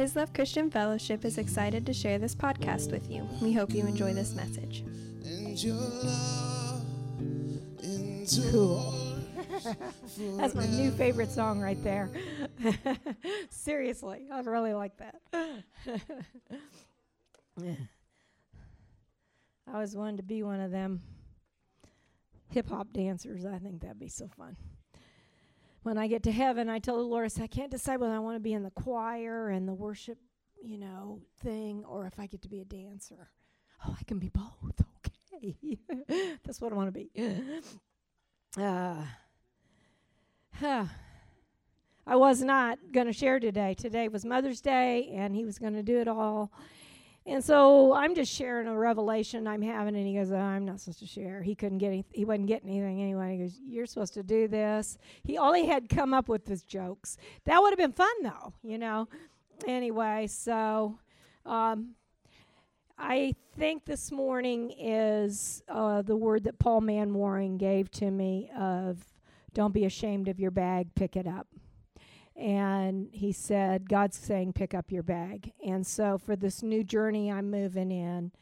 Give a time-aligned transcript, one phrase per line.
[0.00, 3.28] His Love Christian Fellowship is excited to share this podcast with you.
[3.42, 4.82] We hope you enjoy this message.
[8.50, 8.94] Cool.
[10.38, 12.08] That's my new favorite song right there.
[13.50, 15.16] Seriously, I really like that.
[15.38, 15.64] I
[19.70, 21.02] always wanted to be one of them
[22.48, 23.44] hip hop dancers.
[23.44, 24.56] I think that'd be so fun.
[25.90, 28.36] When I get to heaven, I tell the Lord, I, can't decide whether I want
[28.36, 30.18] to be in the choir and the worship,
[30.62, 33.28] you know, thing, or if I get to be a dancer.
[33.84, 34.84] Oh, I can be both.
[35.42, 35.56] Okay,
[36.44, 37.10] that's what I want to be.
[38.56, 39.02] Uh,
[40.54, 40.84] huh.
[42.06, 43.74] I was not going to share today.
[43.74, 46.52] Today was Mother's Day, and he was going to do it all.
[47.30, 50.80] And so I'm just sharing a revelation I'm having, and he goes, oh, "I'm not
[50.80, 53.36] supposed to share." He couldn't get any, he wasn't getting anything anyway.
[53.36, 56.64] He goes, "You're supposed to do this." He all he had come up with was
[56.64, 57.16] jokes.
[57.44, 59.06] That would have been fun, though, you know.
[59.64, 60.98] Anyway, so
[61.46, 61.90] um,
[62.98, 69.04] I think this morning is uh, the word that Paul Manwaring gave to me of,
[69.54, 71.46] "Don't be ashamed of your bag, pick it up."
[72.40, 75.52] And he said, God's saying, pick up your bag.
[75.64, 78.32] And so for this new journey I'm moving in,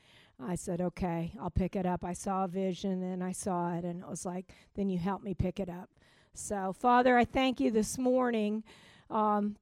[0.40, 2.04] I said, okay, I'll pick it up.
[2.04, 5.22] I saw a vision and I saw it, and it was like, then you help
[5.22, 5.90] me pick it up.
[6.32, 8.62] So, Father, I thank you this morning.
[9.10, 9.56] Um,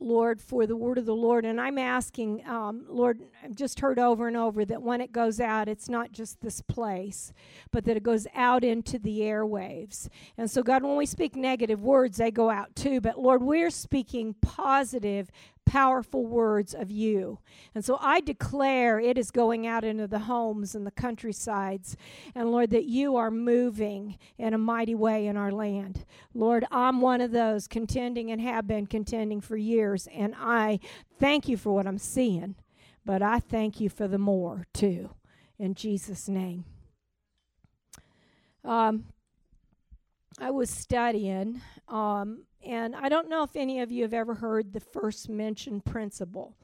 [0.00, 1.44] Lord, for the word of the Lord.
[1.44, 5.40] And I'm asking, um, Lord, I've just heard over and over that when it goes
[5.40, 7.32] out, it's not just this place,
[7.70, 10.08] but that it goes out into the airwaves.
[10.36, 13.00] And so, God, when we speak negative words, they go out too.
[13.00, 15.30] But Lord, we're speaking positive,
[15.66, 17.38] powerful words of you.
[17.74, 21.96] And so I declare it is going out into the homes and the countrysides.
[22.34, 26.06] And Lord, that you are moving in a mighty way in our land.
[26.32, 30.08] Lord, I'm one of those contending and have been contending for years.
[30.14, 30.80] And I
[31.18, 32.54] thank you for what I'm seeing,
[33.04, 35.10] but I thank you for the more too.
[35.58, 36.64] In Jesus' name.
[38.64, 39.04] Um,
[40.38, 44.72] I was studying um, and I don't know if any of you have ever heard
[44.72, 46.56] the first mention principle.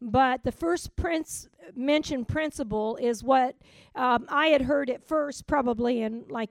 [0.00, 3.56] But the first prince mentioned principle is what
[3.94, 6.50] um, I had heard at first, probably in like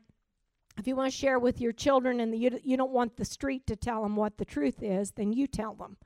[0.77, 3.25] if you want to share with your children and the, you, you don't want the
[3.25, 5.97] street to tell them what the truth is, then you tell them.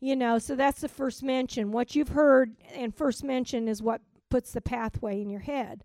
[0.00, 1.72] You know, so that's the first mention.
[1.72, 5.82] What you've heard and first mention is what puts the pathway in your head.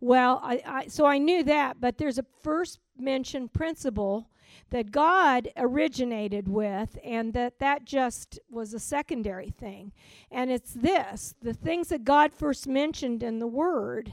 [0.00, 4.28] Well, I, I so I knew that, but there's a first mention principle
[4.70, 9.92] that God originated with, and that that just was a secondary thing.
[10.30, 14.12] And it's this the things that God first mentioned in the Word.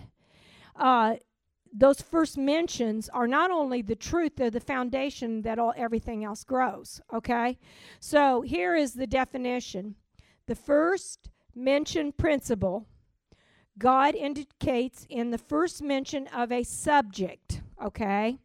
[0.75, 1.15] Uh,
[1.71, 6.43] those first mentions are not only the truth, they're the foundation that all everything else
[6.43, 6.99] grows.
[7.13, 7.59] Okay?
[7.99, 9.95] So here is the definition.
[10.47, 12.87] The first mentioned principle
[13.79, 18.37] God indicates in the first mention of a subject, okay?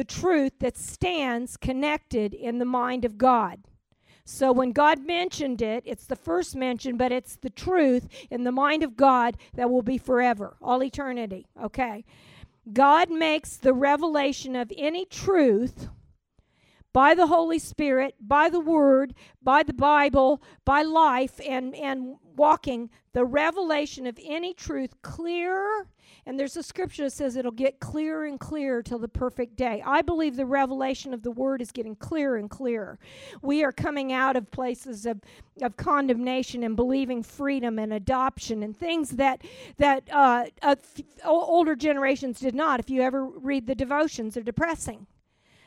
[0.00, 3.60] The truth that stands connected in the mind of God.
[4.24, 8.50] So when God mentioned it, it's the first mention, but it's the truth in the
[8.50, 11.44] mind of God that will be forever, all eternity.
[11.62, 12.06] Okay.
[12.72, 15.88] God makes the revelation of any truth
[16.94, 19.12] by the Holy Spirit, by the Word,
[19.42, 25.88] by the Bible, by life, and, and walking the revelation of any truth clearer.
[26.26, 29.82] And there's a scripture that says it'll get clearer and clearer till the perfect day.
[29.84, 32.98] I believe the revelation of the Word is getting clearer and clearer.
[33.42, 35.20] We are coming out of places of,
[35.62, 39.42] of condemnation and believing freedom and adoption and things that,
[39.78, 40.76] that uh, uh,
[41.24, 42.80] older generations did not.
[42.80, 45.06] If you ever read the devotions, they're depressing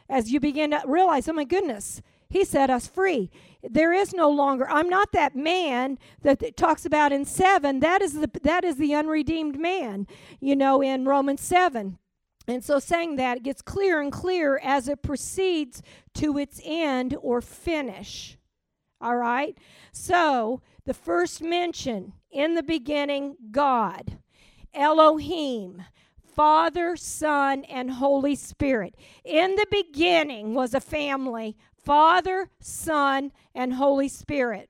[0.10, 2.02] as you begin to realize, oh my goodness,
[2.34, 3.30] he set us free.
[3.62, 4.68] There is no longer.
[4.68, 7.80] I'm not that man that it talks about in seven.
[7.80, 10.08] That is the that is the unredeemed man.
[10.40, 12.00] You know, in Romans seven.
[12.48, 15.84] And so, saying that, it gets clearer and clearer as it proceeds
[16.16, 18.38] to its end or finish.
[19.00, 19.56] All right?
[19.92, 24.18] So, the first mention in the beginning, God,
[24.74, 25.84] Elohim,
[26.36, 28.96] Father, Son, and Holy Spirit.
[29.24, 34.70] In the beginning was a family Father, Son, and Holy Spirit.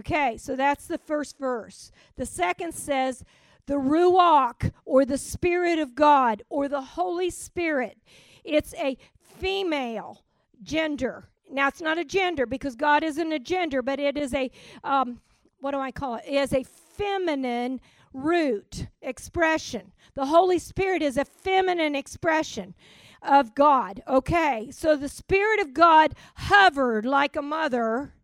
[0.00, 1.92] Okay, so that's the first verse.
[2.16, 3.24] The second says,
[3.66, 7.98] the Ruach, or the Spirit of God, or the Holy Spirit.
[8.44, 8.96] It's a
[9.38, 10.24] female
[10.62, 11.28] gender.
[11.50, 14.50] Now, it's not a gender because God isn't a gender, but it is a,
[14.82, 15.20] um,
[15.60, 16.24] what do I call it?
[16.26, 17.80] It is a feminine
[18.12, 19.92] root expression.
[20.14, 22.74] The Holy Spirit is a feminine expression
[23.22, 24.02] of God.
[24.06, 28.14] Okay, so the Spirit of God hovered like a mother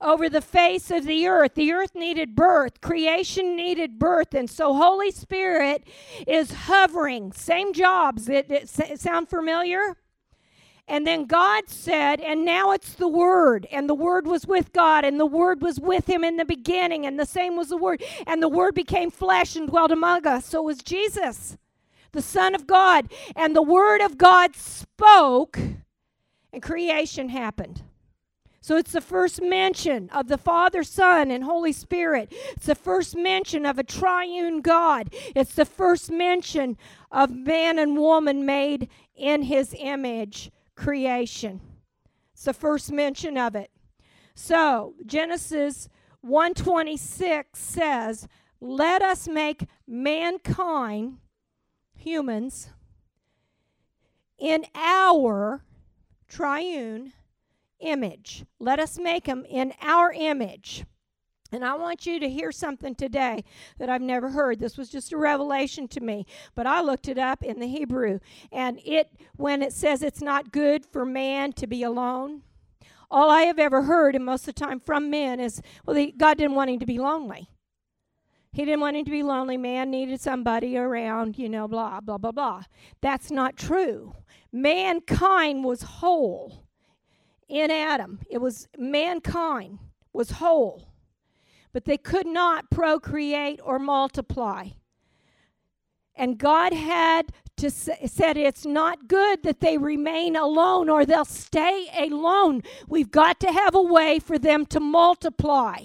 [0.00, 1.54] over the face of the earth.
[1.54, 5.84] The earth needed birth, creation needed birth, and so Holy Spirit
[6.26, 7.32] is hovering.
[7.32, 8.28] Same jobs.
[8.28, 9.96] It, it, it sound familiar?
[10.88, 13.66] And then God said, and now it's the Word.
[13.70, 17.04] And the Word was with God, and the Word was with Him in the beginning,
[17.04, 18.02] and the same was the Word.
[18.26, 20.46] And the Word became flesh and dwelt among us.
[20.46, 21.58] So was Jesus,
[22.12, 23.12] the Son of God.
[23.36, 25.58] And the Word of God spoke,
[26.52, 27.82] and creation happened.
[28.62, 32.32] So it's the first mention of the Father, Son, and Holy Spirit.
[32.56, 35.14] It's the first mention of a triune God.
[35.34, 36.78] It's the first mention
[37.12, 41.60] of man and woman made in His image creation.
[42.32, 43.70] It's the first mention of it.
[44.36, 45.88] So, Genesis
[46.20, 48.28] 126 says,
[48.60, 51.18] "Let us make mankind
[51.96, 52.70] humans
[54.38, 55.64] in our
[56.28, 57.12] triune
[57.80, 58.44] image.
[58.60, 60.84] Let us make them in our image."
[61.50, 63.42] And I want you to hear something today
[63.78, 64.60] that I've never heard.
[64.60, 68.18] This was just a revelation to me, but I looked it up in the Hebrew.
[68.52, 72.42] And it when it says it's not good for man to be alone,
[73.10, 76.12] all I have ever heard and most of the time from men is well the,
[76.16, 77.48] God didn't want him to be lonely.
[78.52, 79.56] He didn't want him to be lonely.
[79.56, 82.64] Man needed somebody around, you know, blah blah blah blah.
[83.00, 84.14] That's not true.
[84.52, 86.64] Mankind was whole
[87.48, 88.20] in Adam.
[88.28, 89.78] It was mankind
[90.12, 90.87] was whole
[91.72, 94.68] but they could not procreate or multiply.
[96.14, 101.24] And God had to say, said it's not good that they remain alone or they'll
[101.24, 102.62] stay alone.
[102.88, 105.84] We've got to have a way for them to multiply.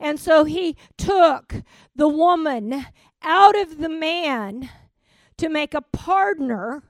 [0.00, 1.56] And so he took
[1.94, 2.86] the woman
[3.22, 4.70] out of the man
[5.38, 6.82] to make a partner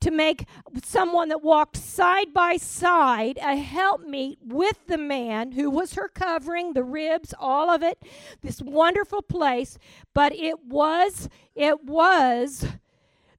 [0.00, 0.46] to make
[0.82, 6.72] someone that walked side by side a helpmeet with the man who was her covering,
[6.72, 8.02] the ribs, all of it,
[8.42, 9.78] this wonderful place.
[10.14, 12.66] But it was, it was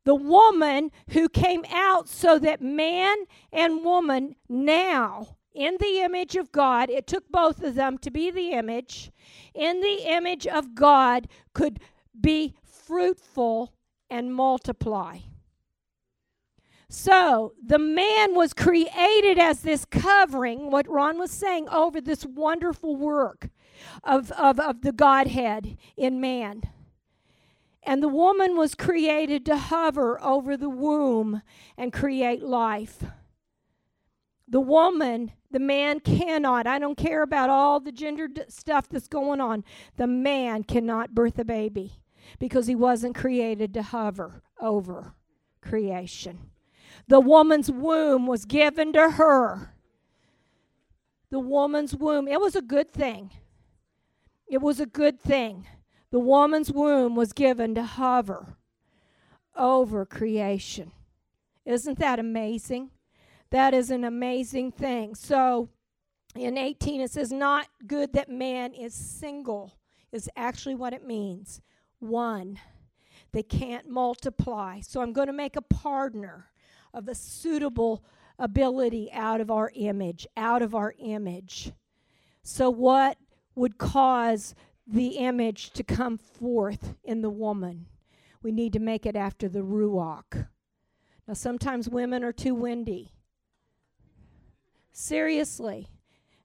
[0.04, 3.16] the woman who came out so that man
[3.52, 8.32] and woman now in the image of God, it took both of them to be
[8.32, 9.12] the image,
[9.54, 11.80] in the image of God, could
[12.20, 13.74] be fruitful
[14.10, 15.20] and multiply.
[16.90, 22.96] So the man was created as this covering, what Ron was saying, over this wonderful
[22.96, 23.50] work
[24.04, 26.64] of, of, of the Godhead in man.
[27.84, 31.44] And the woman was created to hover over the womb
[31.78, 33.04] and create life.
[34.48, 36.66] The woman, the man cannot.
[36.66, 39.64] I don't care about all the gender d- stuff that's going on.
[39.98, 42.02] The man cannot birth a baby
[42.40, 45.14] because he wasn't created to hover over
[45.62, 46.50] creation.
[47.10, 49.74] The woman's womb was given to her.
[51.32, 53.32] The woman's womb, it was a good thing.
[54.48, 55.68] It was a good thing.
[56.12, 58.58] The woman's womb was given to hover
[59.56, 60.92] over creation.
[61.66, 62.92] Isn't that amazing?
[63.50, 65.16] That is an amazing thing.
[65.16, 65.70] So
[66.36, 69.80] in 18, it says, Not good that man is single,
[70.12, 71.60] is actually what it means.
[71.98, 72.60] One.
[73.32, 74.82] They can't multiply.
[74.82, 76.49] So I'm going to make a partner
[76.94, 78.04] of a suitable
[78.38, 81.72] ability out of our image, out of our image.
[82.42, 83.18] So, what
[83.56, 84.56] would cause
[84.88, 87.86] the image to come forth in the woman?
[88.42, 90.48] We need to make it after the Ruach.
[91.28, 93.12] Now, sometimes women are too windy.
[94.92, 95.90] Seriously.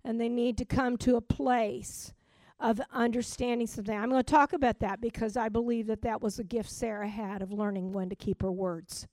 [0.04, 2.12] And they need to come to a place
[2.60, 3.96] of understanding something.
[3.96, 7.08] I'm going to talk about that because I believe that that was a gift Sarah
[7.08, 9.06] had of learning when to keep her words.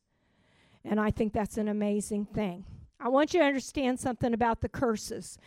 [0.84, 2.66] And I think that's an amazing thing.
[3.00, 5.38] I want you to understand something about the curses.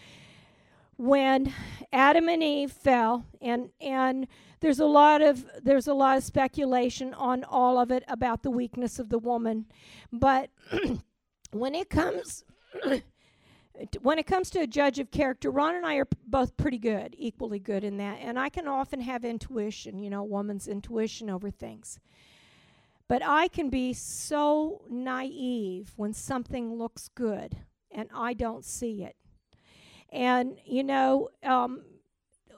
[0.97, 1.53] When
[1.93, 4.29] Adam and Eve fell, and and
[4.61, 8.51] there's a lot of there's a lot of speculation on all of it about the
[8.51, 9.67] weakness of the woman,
[10.13, 10.51] but
[11.51, 12.45] when it comes
[14.03, 17.15] when it comes to a judge of character, Ron and I are both pretty good,
[17.19, 21.51] equally good in that, and I can often have intuition, you know, woman's intuition over
[21.51, 21.99] things.
[23.09, 27.57] But I can be so naive when something looks good
[27.91, 29.17] and I don't see it.
[30.11, 31.83] And, you know, um,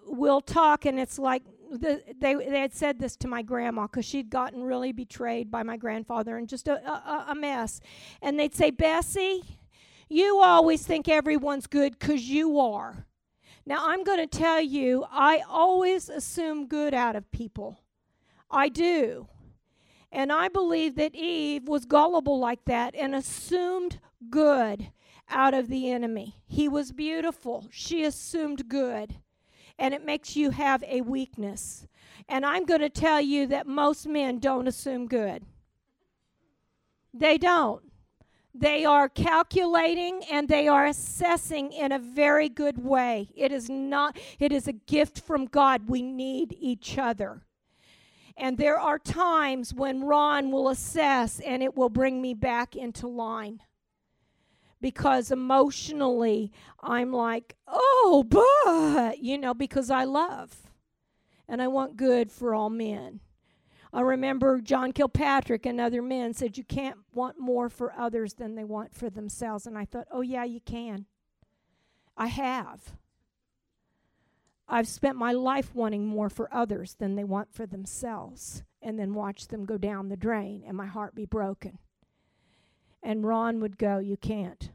[0.07, 4.05] we'll talk, and it's like the, they, they had said this to my grandma because
[4.05, 7.81] she'd gotten really betrayed by my grandfather and just a, a, a mess.
[8.23, 9.43] And they'd say, Bessie,
[10.09, 13.07] you always think everyone's good because you are.
[13.65, 17.81] Now, I'm going to tell you, I always assume good out of people.
[18.49, 19.27] I do.
[20.13, 24.91] And I believe that Eve was gullible like that and assumed good
[25.29, 26.37] out of the enemy.
[26.47, 27.67] He was beautiful.
[27.71, 29.17] She assumed good.
[29.79, 31.87] And it makes you have a weakness.
[32.29, 35.45] And I'm going to tell you that most men don't assume good.
[37.13, 37.83] They don't.
[38.59, 43.29] They are calculating and they are assessing in a very good way.
[43.37, 45.91] It is not it is a gift from God.
[45.91, 47.43] We need each other.
[48.37, 53.07] And there are times when Ron will assess and it will bring me back into
[53.07, 53.63] line.
[54.81, 60.55] Because emotionally, I'm like, oh, but, you know, because I love
[61.49, 63.21] and I want good for all men.
[63.93, 68.55] I remember John Kilpatrick and other men said, You can't want more for others than
[68.55, 69.67] they want for themselves.
[69.67, 71.07] And I thought, Oh, yeah, you can.
[72.17, 72.93] I have.
[74.69, 79.15] I've spent my life wanting more for others than they want for themselves, and then
[79.15, 81.79] watch them go down the drain and my heart be broken.
[83.03, 84.71] And Ron would go, You can't.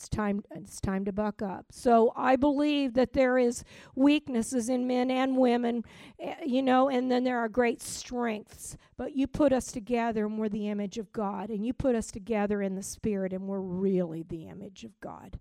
[0.00, 1.66] It's time it's time to buck up.
[1.70, 3.64] So I believe that there is
[3.94, 5.84] weaknesses in men and women,
[6.18, 8.78] eh, you know, and then there are great strengths.
[8.96, 12.10] But you put us together and we're the image of God, and you put us
[12.10, 15.38] together in the spirit and we're really the image of God.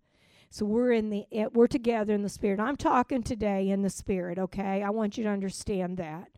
[0.49, 2.59] So we're in the eh, we're together in the spirit.
[2.59, 4.83] I'm talking today in the spirit, okay?
[4.83, 6.29] I want you to understand that.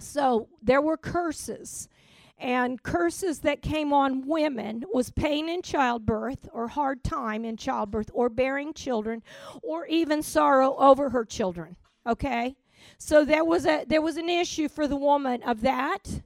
[0.00, 1.88] So there were curses
[2.38, 8.10] and curses that came on women was pain in childbirth or hard time in childbirth
[8.14, 9.22] or bearing children
[9.62, 11.74] or even sorrow over her children
[12.06, 12.54] okay
[12.96, 16.22] so there was a there was an issue for the woman of that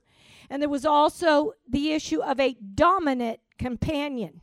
[0.50, 4.41] and there was also the issue of a dominant companion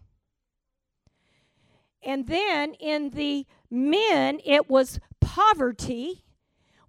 [2.04, 6.24] and then in the men it was poverty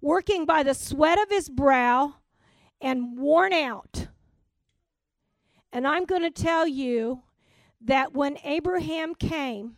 [0.01, 2.15] working by the sweat of his brow
[2.81, 4.07] and worn out
[5.73, 7.23] and I'm going to tell you
[7.81, 9.75] that when Abraham came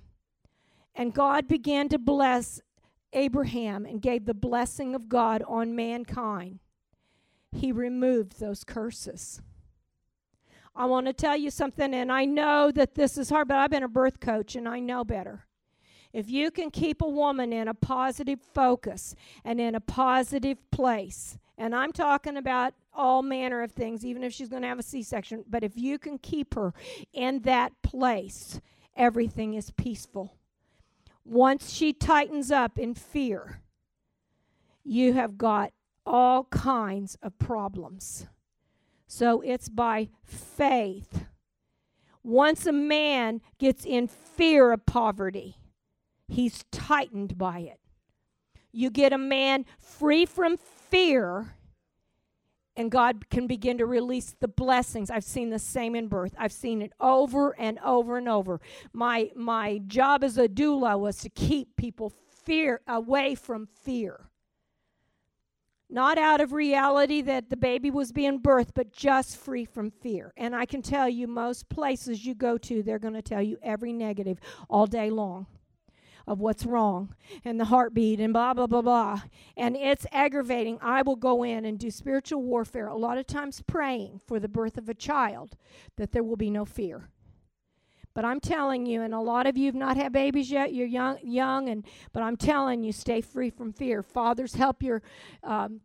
[0.96, 2.62] and God began to bless
[3.13, 6.60] Abraham and gave the blessing of God on mankind,
[7.52, 9.42] he removed those curses.
[10.75, 13.70] I want to tell you something, and I know that this is hard, but I've
[13.70, 15.46] been a birth coach and I know better.
[16.13, 21.38] If you can keep a woman in a positive focus and in a positive place,
[21.58, 24.84] and I'm talking about all manner of things, even if she's going to have a
[24.84, 25.44] C section.
[25.48, 26.74] But if you can keep her
[27.13, 28.60] in that place,
[28.96, 30.36] everything is peaceful.
[31.25, 33.62] Once she tightens up in fear,
[34.84, 35.72] you have got
[36.06, 38.27] all kinds of problems.
[39.15, 41.25] So it's by faith.
[42.24, 45.60] Once a man gets in fear of poverty,
[46.27, 47.79] he's tightened by it.
[48.72, 51.53] You get a man free from fear,
[52.75, 55.12] and God can begin to release the blessings.
[55.12, 56.34] I've seen the same in birth.
[56.36, 58.62] I've seen it over and over and over.
[58.93, 62.12] My my job as a doula was to keep people
[62.43, 64.32] fear away from fear.
[65.93, 70.33] Not out of reality that the baby was being birthed, but just free from fear.
[70.35, 73.59] And I can tell you, most places you go to, they're going to tell you
[73.62, 75.45] every negative all day long
[76.25, 77.13] of what's wrong
[77.45, 79.21] and the heartbeat and blah, blah, blah, blah.
[79.55, 80.79] And it's aggravating.
[80.81, 84.50] I will go in and do spiritual warfare, a lot of times praying for the
[84.50, 85.55] birth of a child,
[85.97, 87.09] that there will be no fear.
[88.15, 90.74] But I'm telling you, and a lot of you have not had babies yet.
[90.74, 94.03] You're young, young, and but I'm telling you, stay free from fear.
[94.03, 95.01] Fathers, help your
[95.43, 95.82] um,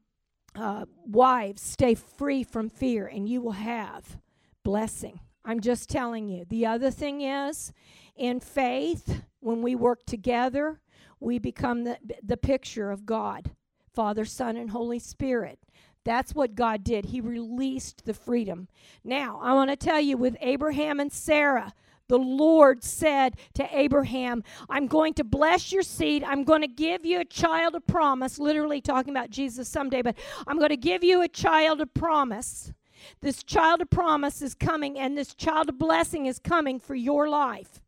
[0.55, 4.19] uh, wives stay free from fear, and you will have
[4.63, 5.21] blessing.
[5.45, 6.45] I'm just telling you.
[6.47, 7.73] The other thing is,
[8.17, 10.81] in faith, when we work together,
[11.21, 13.53] we become the, the picture of God
[13.95, 15.59] Father, Son, and Holy Spirit.
[16.05, 17.07] That's what God did.
[17.07, 18.69] He released the freedom.
[19.03, 21.73] Now, I want to tell you with Abraham and Sarah,
[22.09, 26.25] the Lord said to Abraham, I'm going to bless your seed.
[26.25, 30.17] I'm going to give you a child of promise, literally talking about Jesus someday, but
[30.47, 32.73] I'm going to give you a child of promise.
[33.21, 37.29] This child of promise is coming, and this child of blessing is coming for your
[37.29, 37.81] life.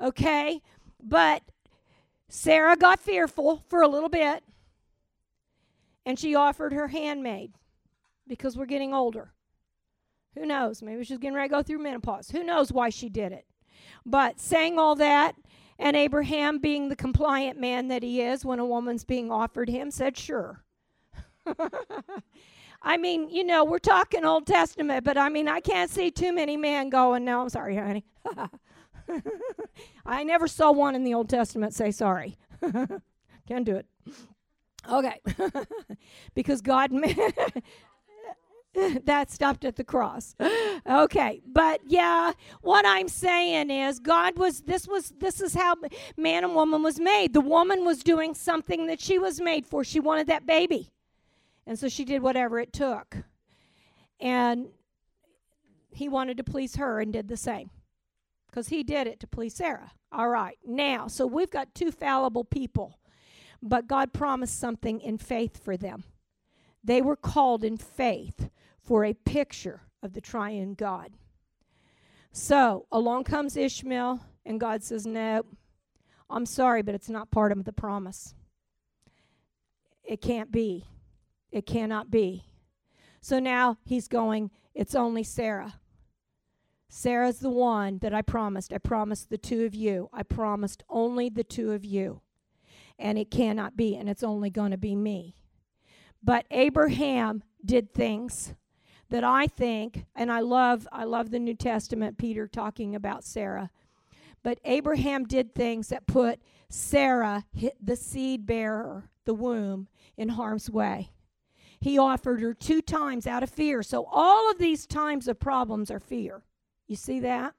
[0.00, 0.62] Okay?
[1.02, 1.42] But
[2.28, 4.42] Sarah got fearful for a little bit,
[6.04, 7.52] and she offered her handmaid
[8.26, 9.32] because we're getting older.
[10.34, 10.82] Who knows?
[10.82, 12.30] Maybe she's getting ready to go through menopause.
[12.30, 13.47] Who knows why she did it?
[14.04, 15.34] But saying all that,
[15.78, 19.90] and Abraham, being the compliant man that he is when a woman's being offered him,
[19.90, 20.64] said, Sure.
[22.82, 26.32] I mean, you know, we're talking Old Testament, but I mean, I can't see too
[26.32, 28.04] many men going, No, I'm sorry, honey.
[30.06, 32.36] I never saw one in the Old Testament say sorry.
[33.48, 33.86] Can't do it.
[34.90, 35.20] Okay.
[36.34, 36.90] because God
[39.04, 40.34] that stopped at the cross.
[40.88, 42.32] Okay, but yeah,
[42.62, 45.74] what I'm saying is God was this was this is how
[46.16, 47.34] man and woman was made.
[47.34, 49.84] The woman was doing something that she was made for.
[49.84, 50.88] She wanted that baby.
[51.66, 53.18] And so she did whatever it took.
[54.18, 54.68] And
[55.90, 57.70] he wanted to please her and did the same.
[58.52, 59.92] Cuz he did it to please Sarah.
[60.10, 60.58] All right.
[60.64, 62.98] Now, so we've got two fallible people.
[63.60, 66.04] But God promised something in faith for them.
[66.82, 68.48] They were called in faith
[68.88, 71.12] for a picture of the triune God.
[72.32, 75.42] So along comes Ishmael, and God says, No,
[76.30, 78.34] I'm sorry, but it's not part of the promise.
[80.02, 80.86] It can't be.
[81.52, 82.46] It cannot be.
[83.20, 85.74] So now he's going, It's only Sarah.
[86.88, 88.72] Sarah's the one that I promised.
[88.72, 90.08] I promised the two of you.
[90.14, 92.22] I promised only the two of you.
[92.98, 95.36] And it cannot be, and it's only going to be me.
[96.22, 98.54] But Abraham did things
[99.10, 103.70] that I think, and I love, I love the New Testament, Peter talking about Sarah.
[104.42, 107.44] But Abraham did things that put Sarah,
[107.82, 111.10] the seed bearer, the womb, in harm's way.
[111.80, 113.82] He offered her two times out of fear.
[113.82, 116.42] So all of these times of problems are fear.
[116.86, 117.54] You see that?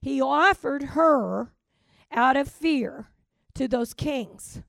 [0.00, 1.52] He offered her
[2.12, 3.08] out of fear
[3.54, 4.62] to those kings.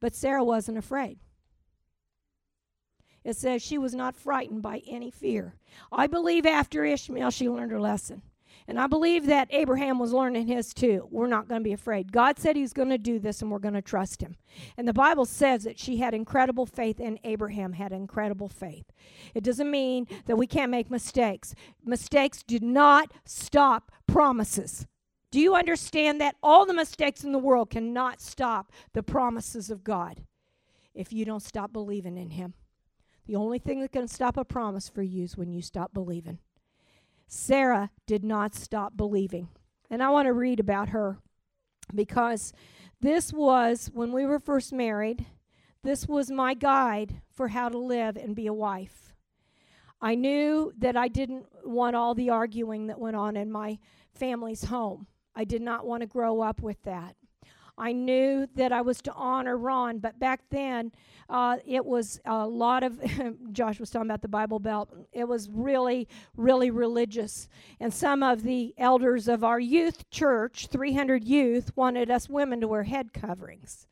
[0.00, 1.18] But Sarah wasn't afraid.
[3.28, 5.54] It says she was not frightened by any fear.
[5.92, 8.22] I believe after Ishmael, she learned her lesson.
[8.66, 11.06] And I believe that Abraham was learning his too.
[11.10, 12.10] We're not going to be afraid.
[12.10, 14.36] God said he's going to do this and we're going to trust him.
[14.78, 18.86] And the Bible says that she had incredible faith and Abraham had incredible faith.
[19.34, 21.54] It doesn't mean that we can't make mistakes.
[21.84, 24.86] Mistakes do not stop promises.
[25.30, 26.36] Do you understand that?
[26.42, 30.24] All the mistakes in the world cannot stop the promises of God
[30.94, 32.54] if you don't stop believing in him.
[33.28, 36.38] The only thing that can stop a promise for you is when you stop believing.
[37.26, 39.48] Sarah did not stop believing.
[39.90, 41.18] And I want to read about her
[41.94, 42.54] because
[43.02, 45.26] this was, when we were first married,
[45.82, 49.12] this was my guide for how to live and be a wife.
[50.00, 53.78] I knew that I didn't want all the arguing that went on in my
[54.14, 55.06] family's home.
[55.36, 57.14] I did not want to grow up with that.
[57.78, 60.92] I knew that I was to honor Ron, but back then
[61.28, 63.00] uh, it was a lot of,
[63.52, 67.48] Josh was talking about the Bible Belt, it was really, really religious.
[67.78, 72.68] And some of the elders of our youth church, 300 youth, wanted us women to
[72.68, 73.86] wear head coverings.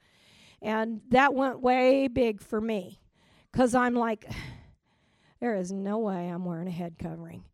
[0.61, 3.01] And that went way big for me
[3.53, 4.29] because I'm like,
[5.40, 7.44] there is no way I'm wearing a head covering.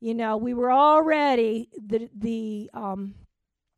[0.00, 3.14] You know, we were already the, the, um,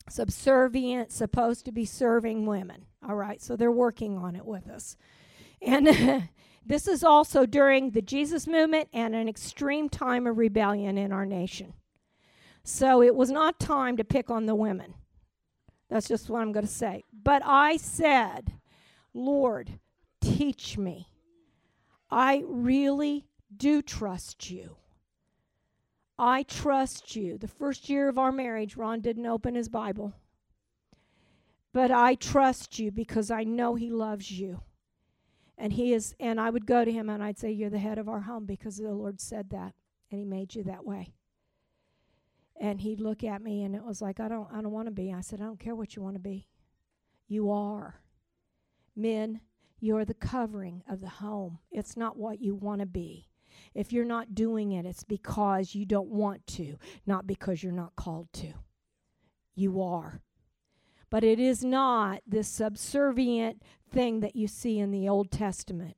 [0.09, 2.87] subservient, supposed to be serving women.
[3.07, 4.97] All right, so they're working on it with us.
[5.63, 6.29] And
[6.67, 11.27] this is also during the Jesus movement and an extreme time of rebellion in our
[11.27, 11.75] nation.
[12.63, 14.95] So it was not time to pick on the women.
[15.91, 17.05] That's just what I'm going to say.
[17.13, 18.55] But I said,
[19.13, 19.79] Lord,
[20.21, 21.09] teach me.
[22.11, 24.77] I really do trust you.
[26.19, 27.39] I trust you.
[27.39, 30.15] The first year of our marriage, Ron didn't open his Bible.
[31.73, 34.63] But I trust you because I know he loves you.
[35.59, 37.99] And he is and I would go to him and I'd say you're the head
[37.99, 39.75] of our home because the Lord said that
[40.11, 41.15] and he made you that way.
[42.61, 44.93] And he'd look at me and it was like I don't I don't want to
[44.93, 45.13] be.
[45.13, 46.49] I said I don't care what you want to be.
[47.27, 48.01] You are.
[48.97, 49.41] Men,
[49.81, 51.59] you're the covering of the home.
[51.71, 53.29] It's not what you want to be.
[53.75, 57.97] If you're not doing it, it's because you don't want to, not because you're not
[57.97, 58.53] called to.
[59.55, 60.21] You are.
[61.11, 65.97] But it is not this subservient thing that you see in the Old Testament.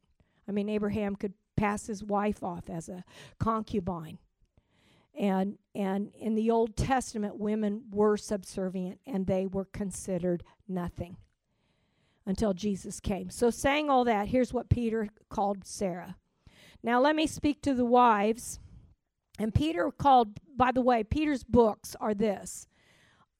[0.48, 3.04] I mean, Abraham could pass his wife off as a
[3.38, 4.18] concubine.
[5.18, 11.16] And, and in the Old Testament, women were subservient and they were considered nothing
[12.26, 13.30] until Jesus came.
[13.30, 16.16] So, saying all that, here's what Peter called Sarah
[16.86, 18.60] now, let me speak to the wives.
[19.40, 22.68] And Peter called, by the way, Peter's books are this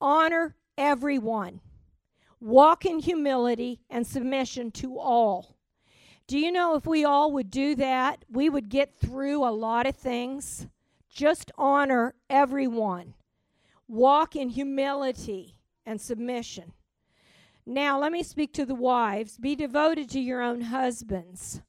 [0.01, 1.61] honor everyone,
[2.41, 5.55] walk in humility and submission to all.
[6.27, 9.87] Do you know if we all would do that, we would get through a lot
[9.87, 10.67] of things?
[11.09, 13.13] Just honor everyone,
[13.87, 15.55] walk in humility
[15.85, 16.73] and submission.
[17.65, 19.37] Now, let me speak to the wives.
[19.37, 21.61] Be devoted to your own husbands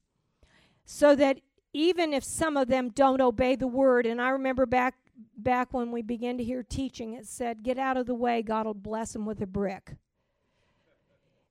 [0.85, 1.39] so that
[1.73, 4.95] even if some of them don't obey the word and i remember back
[5.37, 8.65] back when we began to hear teaching it said get out of the way god
[8.65, 9.95] will bless them with a brick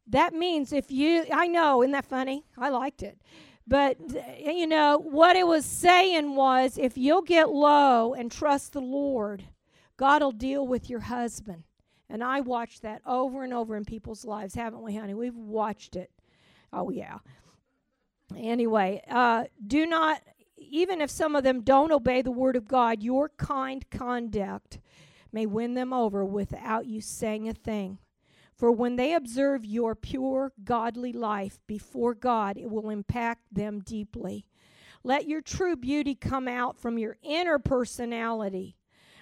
[0.07, 3.19] that means if you i know isn't that funny i liked it
[3.67, 8.73] But, eh, you know, what it was saying was if you'll get low and trust
[8.73, 9.45] the Lord,
[9.99, 11.65] God will deal with your husband.
[12.09, 15.13] And I watched that over and over in people's lives, haven't we, honey?
[15.13, 16.11] We've watched it.
[16.73, 17.19] Oh, yeah.
[18.37, 20.23] Anyway, uh, do not,
[20.57, 24.79] even if some of them don't obey the word of God, your kind conduct
[25.33, 27.99] may win them over without you saying a thing.
[28.55, 34.47] For when they observe your pure, godly life before God, it will impact them deeply.
[35.05, 38.78] Let your true beauty come out from your inner personality.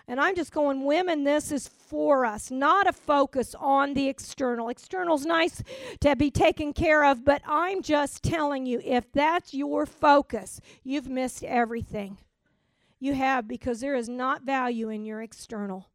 [0.09, 4.69] And I'm just going, women, this is for us, not a focus on the external.
[4.69, 5.63] External's nice
[6.01, 11.09] to be taken care of, but I'm just telling you, if that's your focus, you've
[11.09, 12.19] missed everything.
[13.01, 15.89] You have, because there is not value in your external,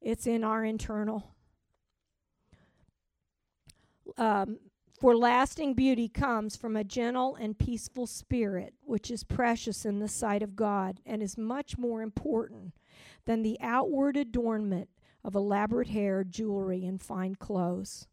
[0.00, 1.32] it's in our internal
[4.16, 4.58] um,
[5.00, 10.08] for lasting beauty comes from a gentle and peaceful spirit, which is precious in the
[10.08, 12.72] sight of God and is much more important
[13.26, 14.88] than the outward adornment
[15.24, 18.06] of elaborate hair, jewelry, and fine clothes.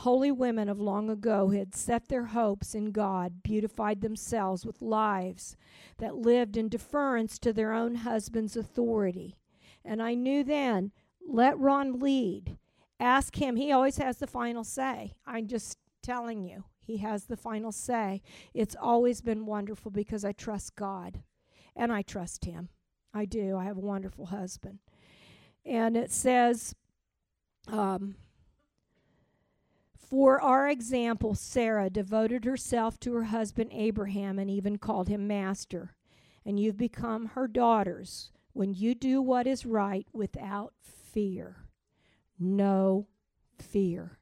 [0.00, 5.56] Holy women of long ago had set their hopes in God, beautified themselves with lives
[5.98, 9.36] that lived in deference to their own husband's authority.
[9.84, 10.92] And I knew then,
[11.26, 12.58] let Ron lead
[12.98, 13.56] Ask him.
[13.56, 15.14] He always has the final say.
[15.26, 18.22] I'm just telling you, he has the final say.
[18.54, 21.22] It's always been wonderful because I trust God
[21.74, 22.70] and I trust him.
[23.16, 23.56] I do.
[23.56, 24.78] I have a wonderful husband.
[25.64, 26.74] And it says,
[27.68, 28.16] um,
[29.96, 35.96] for our example, Sarah devoted herself to her husband Abraham and even called him master.
[36.44, 41.66] And you've become her daughters when you do what is right without fear
[42.38, 43.06] no
[43.58, 44.18] fear.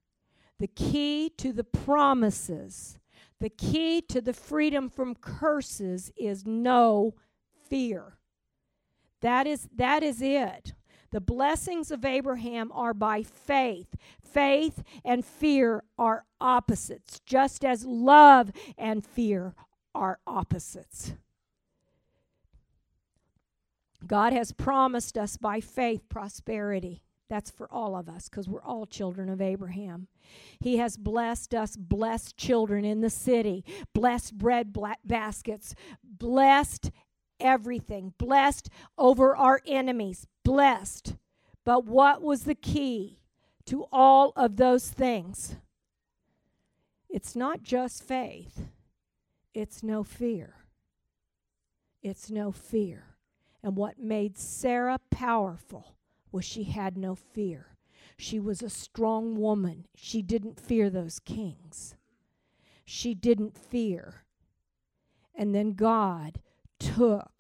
[0.58, 2.98] The key to the promises,
[3.40, 7.14] the key to the freedom from curses is no
[7.68, 8.18] fear.
[9.24, 10.74] That is, that is it.
[11.10, 13.94] The blessings of Abraham are by faith.
[14.22, 19.54] Faith and fear are opposites, just as love and fear
[19.94, 21.14] are opposites.
[24.06, 27.00] God has promised us by faith prosperity.
[27.30, 30.08] That's for all of us because we're all children of Abraham.
[30.60, 36.90] He has blessed us, blessed children in the city, blessed bread baskets, blessed
[37.44, 41.14] everything, blessed over our enemies, blessed.
[41.64, 43.20] But what was the key
[43.66, 45.56] to all of those things?
[47.08, 48.62] It's not just faith,
[49.52, 50.56] it's no fear.
[52.02, 53.16] It's no fear.
[53.62, 55.94] And what made Sarah powerful
[56.30, 57.78] was she had no fear.
[58.18, 59.86] She was a strong woman.
[59.94, 61.94] She didn't fear those kings.
[62.84, 64.24] She didn't fear.
[65.34, 66.40] And then God
[66.78, 67.33] took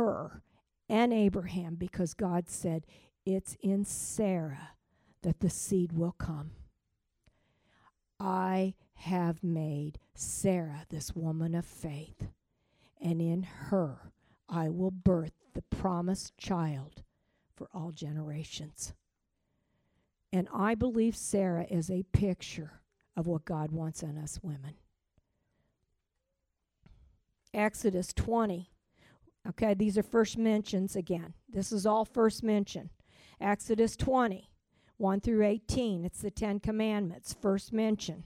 [0.00, 0.42] her
[0.88, 2.86] and Abraham because God said,
[3.26, 4.70] It's in Sarah
[5.22, 6.52] that the seed will come.
[8.18, 12.28] I have made Sarah this woman of faith,
[13.00, 14.12] and in her
[14.48, 17.02] I will birth the promised child
[17.54, 18.94] for all generations.
[20.32, 22.80] And I believe Sarah is a picture
[23.16, 24.74] of what God wants in us women.
[27.52, 28.69] Exodus 20.
[29.48, 31.34] Okay, these are first mentions again.
[31.48, 32.90] This is all first mention.
[33.40, 34.50] Exodus 20,
[34.98, 36.04] 1 through 18.
[36.04, 38.24] It's the Ten Commandments, first mention.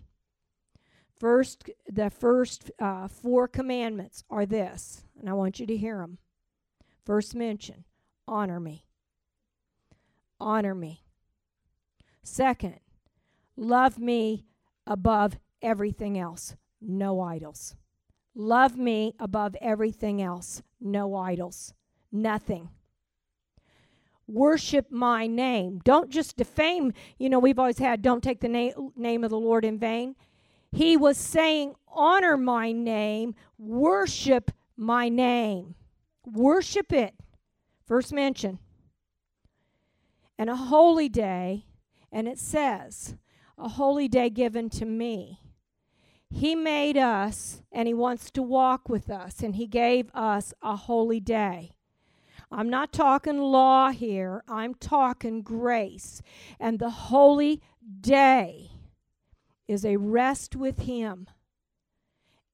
[1.18, 6.18] First, the first uh, four commandments are this, and I want you to hear them.
[7.04, 7.84] First mention
[8.26, 8.84] honor me
[10.40, 11.02] honor me.
[12.22, 12.80] Second,
[13.56, 14.44] love me
[14.86, 16.56] above everything else.
[16.80, 17.74] No idols.
[18.34, 20.62] Love me above everything else.
[20.80, 21.74] No idols.
[22.10, 22.68] Nothing.
[24.26, 25.80] Worship my name.
[25.84, 26.92] Don't just defame.
[27.18, 30.16] You know, we've always had, don't take the na- name of the Lord in vain.
[30.72, 35.74] He was saying, honor my name, worship my name.
[36.26, 37.14] Worship it.
[37.86, 38.58] First mention
[40.38, 41.66] and a holy day,
[42.10, 43.16] and it says,
[43.56, 45.40] a holy day given to me.
[46.34, 50.74] He made us and He wants to walk with us, and He gave us a
[50.74, 51.76] holy day.
[52.50, 56.22] I'm not talking law here, I'm talking grace.
[56.58, 57.62] And the holy
[58.00, 58.72] day
[59.68, 61.28] is a rest with Him,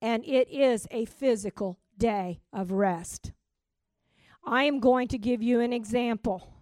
[0.03, 3.33] and it is a physical day of rest.
[4.45, 6.53] I am going to give you an example.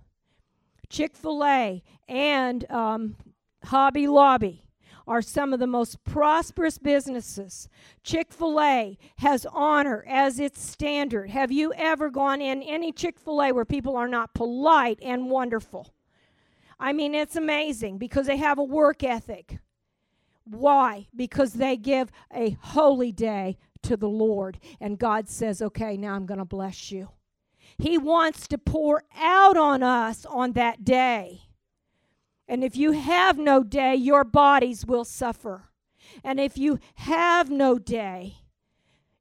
[0.88, 3.16] Chick fil A, and um,
[3.64, 4.67] Hobby Lobby
[5.08, 7.68] are some of the most prosperous businesses.
[8.04, 11.30] Chick fil A has honor as its standard.
[11.30, 15.30] Have you ever gone in any Chick fil A where people are not polite and
[15.30, 15.92] wonderful?
[16.78, 19.58] I mean, it's amazing because they have a work ethic.
[20.44, 21.08] Why?
[21.16, 24.58] Because they give a holy day to the Lord.
[24.80, 27.08] And God says, okay, now I'm going to bless you.
[27.78, 31.47] He wants to pour out on us on that day.
[32.48, 35.64] And if you have no day, your bodies will suffer.
[36.24, 38.38] And if you have no day,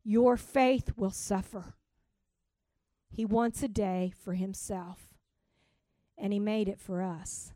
[0.03, 1.75] your faith will suffer.
[3.09, 5.09] He wants a day for himself.
[6.17, 7.51] And he made it for us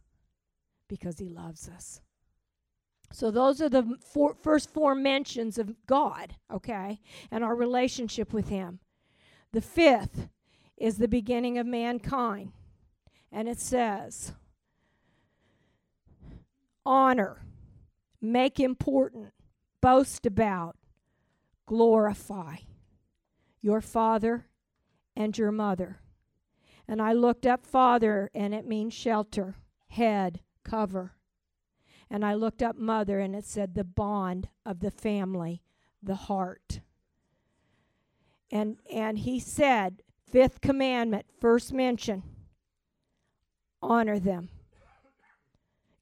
[0.87, 2.01] because he loves us.
[3.13, 8.47] So, those are the four, first four mentions of God, okay, and our relationship with
[8.47, 8.79] Him.
[9.51, 10.29] The fifth
[10.77, 12.53] is the beginning of mankind.
[13.31, 14.33] And it says,
[16.85, 17.45] honor,
[18.21, 19.33] make important,
[19.81, 20.75] boast about,
[21.65, 22.57] glorify
[23.61, 24.47] your father
[25.15, 26.01] and your mother.
[26.87, 29.55] And I looked up father, and it means shelter,
[29.87, 31.15] head, cover.
[32.09, 35.61] And I looked up mother, and it said the bond of the family,
[36.03, 36.81] the heart.
[38.51, 42.23] And, and he said, fifth commandment, first mention,
[43.81, 44.49] honor them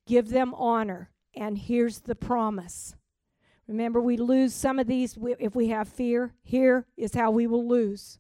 [0.10, 1.12] give them honor.
[1.36, 2.96] And here's the promise.
[3.68, 6.34] Remember, we lose some of these if we have fear.
[6.44, 8.20] Here is how we will lose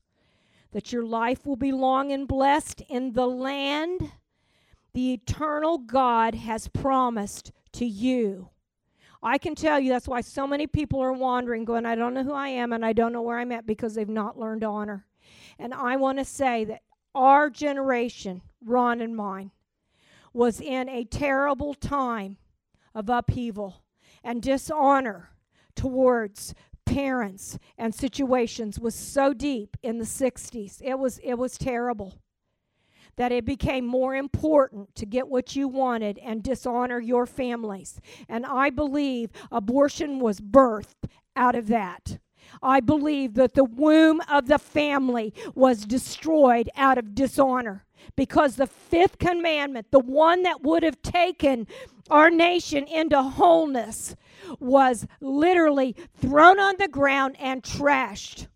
[0.72, 4.12] that your life will be long and blessed in the land
[4.94, 8.50] the eternal God has promised to you.
[9.22, 12.24] I can tell you that's why so many people are wandering, going, I don't know
[12.24, 15.06] who I am and I don't know where I'm at because they've not learned honor.
[15.58, 19.52] And I want to say that our generation, Ron and mine,
[20.40, 22.38] was in a terrible time
[22.96, 23.84] of upheaval
[24.24, 25.32] and dishonor
[25.76, 26.54] towards
[26.86, 32.22] parents and situations was so deep in the 60s it was it was terrible
[33.18, 38.00] that it became more important to get what you wanted and dishonor your families.
[38.30, 42.18] And i believe abortion was birthed out of that.
[42.64, 48.68] I believe that the womb of the family was destroyed out of dishonor because the
[48.68, 51.68] fifth commandment, the one that would have taken
[52.10, 54.16] our nation into wholeness,
[54.60, 58.48] was literally thrown on the ground and trashed.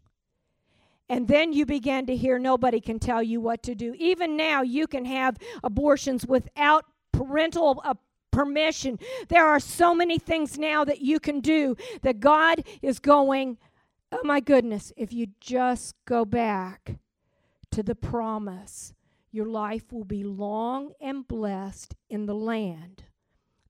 [1.09, 3.93] And then you began to hear nobody can tell you what to do.
[3.99, 7.93] Even now, you can have abortions without parental uh,
[8.31, 8.97] permission.
[9.29, 13.57] There are so many things now that you can do that God is going,
[14.11, 16.97] oh my goodness, if you just go back
[17.71, 18.93] to the promise
[19.33, 23.03] your life will be long and blessed in the land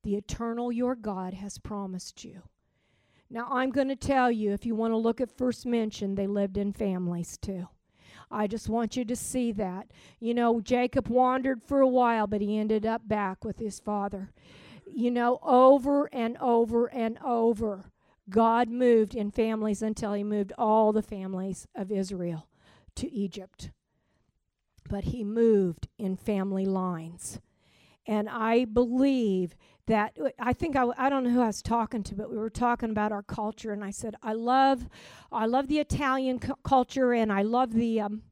[0.04, 2.42] the eternal your God has promised you.
[3.30, 6.28] Now, I'm going to tell you, if you want to look at first mention, they
[6.28, 7.70] lived in families too.
[8.30, 9.88] I just want you to see that.
[10.20, 14.32] You know, Jacob wandered for a while, but he ended up back with his father.
[14.86, 17.86] You know, over and over and over,
[18.30, 22.50] God moved in families until he moved all the families of Israel
[22.96, 23.72] to Egypt
[24.90, 27.40] but he moved in family lines.
[28.06, 29.56] And I believe
[29.88, 32.50] that I think I, I don't know who I was talking to, but we were
[32.50, 34.88] talking about our culture, and I said I love,
[35.32, 38.02] I love the Italian cu- culture, and I love the.
[38.02, 38.24] Um,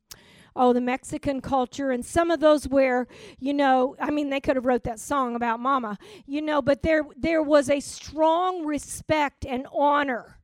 [0.54, 3.08] oh the mexican culture and some of those where
[3.40, 6.82] you know i mean they could have wrote that song about mama you know but
[6.82, 10.41] there there was a strong respect and honor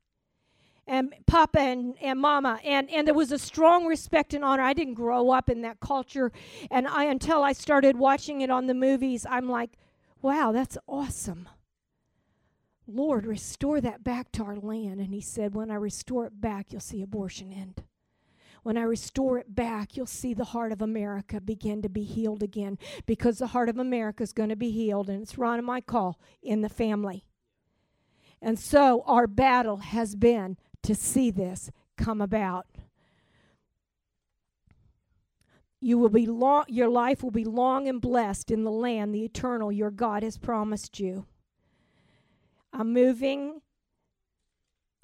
[0.87, 4.63] and papa and, and mama and, and there was a strong respect and honor.
[4.63, 6.31] I didn't grow up in that culture
[6.71, 9.71] and i until i started watching it on the movies i'm like
[10.21, 11.47] wow that's awesome.
[12.89, 15.01] Lord restore that back to our land.
[15.01, 17.83] And he said when i restore it back you'll see abortion end.
[18.63, 22.43] When I restore it back, you'll see the heart of America begin to be healed
[22.43, 25.65] again because the heart of America is going to be healed, and it's Ron and
[25.65, 27.23] my call in the family.
[28.41, 32.65] And so our battle has been to see this come about.
[35.81, 39.25] You will be long, your life will be long and blessed in the land the
[39.25, 41.25] eternal your God has promised you.
[42.71, 43.61] I'm moving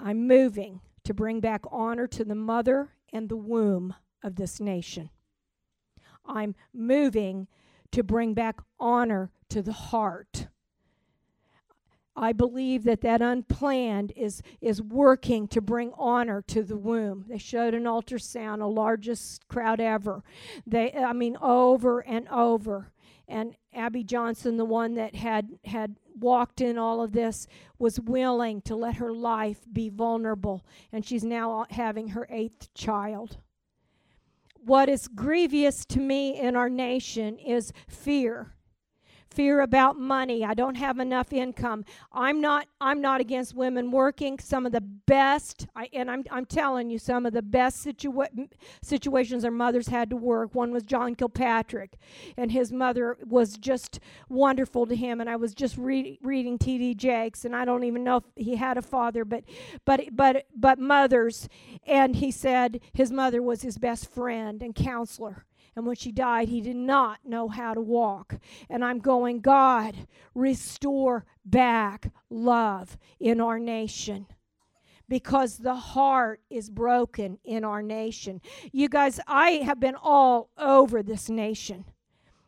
[0.00, 5.10] I'm moving to bring back honor to the mother and the womb of this nation.
[6.24, 7.46] I'm moving
[7.92, 10.43] to bring back honor to the heart
[12.16, 17.24] I believe that that unplanned is, is working to bring honor to the womb.
[17.28, 20.22] They showed an ultrasound, a largest crowd ever.
[20.66, 22.92] They, I mean, over and over.
[23.26, 27.46] and Abby Johnson, the one that had had walked in all of this,
[27.78, 33.38] was willing to let her life be vulnerable, and she's now having her eighth child.
[34.64, 38.54] What is grievous to me in our nation is fear
[39.34, 40.44] fear about money.
[40.44, 41.84] I don't have enough income.
[42.12, 44.38] I'm not i'm not against women working.
[44.38, 48.48] Some of the best I, and I'm, I'm telling you some of the best situa-
[48.82, 50.54] situations their mothers had to work.
[50.54, 51.94] One was john kilpatrick
[52.36, 56.96] and his mother was just wonderful to him and i was just re- reading td
[56.96, 59.44] jakes and i don't even know if he had a father but
[59.84, 61.48] but but but mothers.
[61.86, 65.44] And he said his mother was his best friend and counselor
[65.76, 68.36] and when she died, he did not know how to walk.
[68.70, 74.26] And I'm going, God, restore back love in our nation
[75.08, 78.40] because the heart is broken in our nation.
[78.72, 81.84] You guys, I have been all over this nation.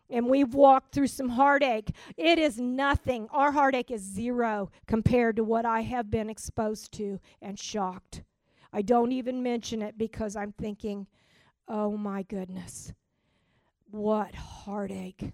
[0.09, 1.91] And we've walked through some heartache.
[2.17, 3.27] It is nothing.
[3.33, 8.23] Our heartache is zero compared to what I have been exposed to and shocked.
[8.73, 11.09] I don't even mention it because I'm thinking,
[11.67, 12.93] oh my goodness.
[13.91, 15.33] What heartache.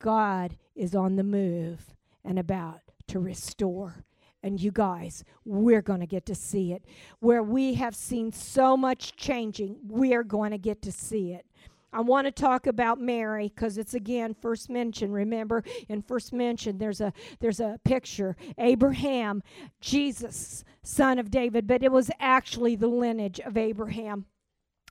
[0.00, 4.04] God is on the move and about to restore.
[4.42, 6.84] And you guys, we're going to get to see it.
[7.20, 11.46] Where we have seen so much changing, we're going to get to see it.
[11.94, 15.12] I want to talk about Mary because it's again first mention.
[15.12, 19.42] Remember, in first mention, there's a there's a picture Abraham,
[19.80, 24.26] Jesus, son of David, but it was actually the lineage of Abraham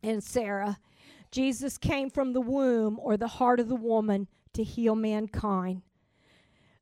[0.02, 0.80] and Sarah.
[1.34, 5.82] Jesus came from the womb or the heart of the woman to heal mankind.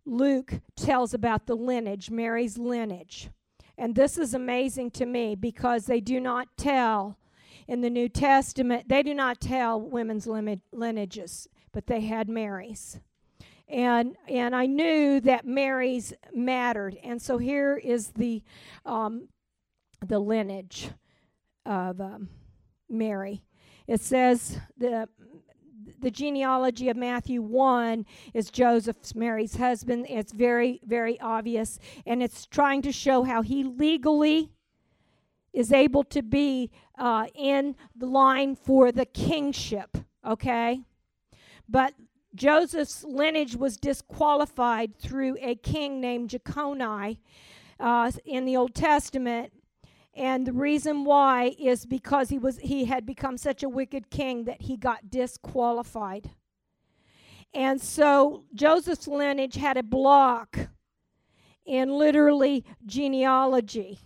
[0.06, 3.30] Luke tells about the lineage, Mary's lineage.
[3.78, 7.18] And this is amazing to me because they do not tell
[7.66, 13.00] in the New Testament, they do not tell women's lineages, but they had Mary's.
[13.70, 16.98] And, and I knew that Mary's mattered.
[17.02, 18.44] And so here is the,
[18.86, 19.30] um,
[20.06, 20.90] the lineage
[21.66, 22.28] of um,
[22.90, 23.44] Mary.
[23.92, 25.10] It says the
[26.00, 30.06] the genealogy of Matthew 1 is Joseph's Mary's husband.
[30.10, 31.78] It's very, very obvious.
[32.06, 34.50] And it's trying to show how he legally
[35.52, 40.80] is able to be uh, in the line for the kingship, okay?
[41.68, 41.94] But
[42.34, 47.18] Joseph's lineage was disqualified through a king named Jeconiah
[47.78, 49.52] uh, in the Old Testament
[50.14, 54.44] and the reason why is because he was he had become such a wicked king
[54.46, 56.32] that he got disqualified.
[57.54, 60.58] And so Joseph's lineage had a block
[61.66, 64.00] in literally genealogy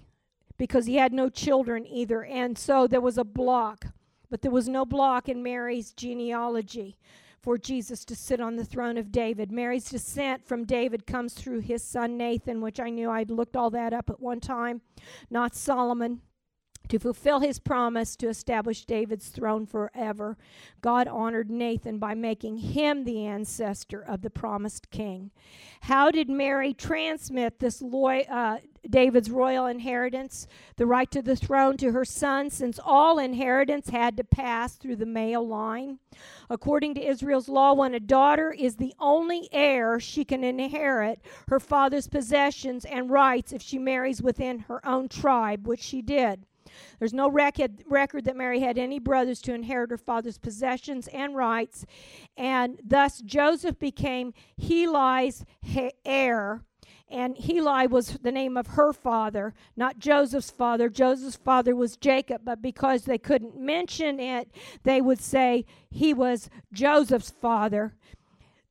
[0.58, 2.24] because he had no children either.
[2.24, 3.88] And so there was a block,
[4.30, 6.98] but there was no block in Mary's genealogy
[7.46, 9.52] for Jesus to sit on the throne of David.
[9.52, 13.70] Mary's descent from David comes through his son Nathan, which I knew I'd looked all
[13.70, 14.82] that up at one time,
[15.30, 16.22] not Solomon
[16.88, 20.38] to fulfill his promise to establish David's throne forever,
[20.82, 25.32] God honored Nathan by making him the ancestor of the promised king.
[25.82, 28.58] How did Mary transmit this loy- uh,
[28.90, 34.18] David's royal inheritance, the right to the throne, to her son, since all inheritance had
[34.18, 36.00] to pass through the male line?
[36.50, 41.60] According to Israel's law, when a daughter is the only heir, she can inherit her
[41.60, 46.46] father's possessions and rights if she marries within her own tribe, which she did.
[47.00, 51.36] There's no record, record that Mary had any brothers to inherit her father's possessions and
[51.36, 51.86] rights,
[52.36, 55.46] and thus Joseph became Heli's
[56.06, 56.64] heir.
[57.10, 60.90] And Heli was the name of her father, not Joseph's father.
[60.90, 64.50] Joseph's father was Jacob, but because they couldn't mention it,
[64.84, 67.94] they would say he was Joseph's father.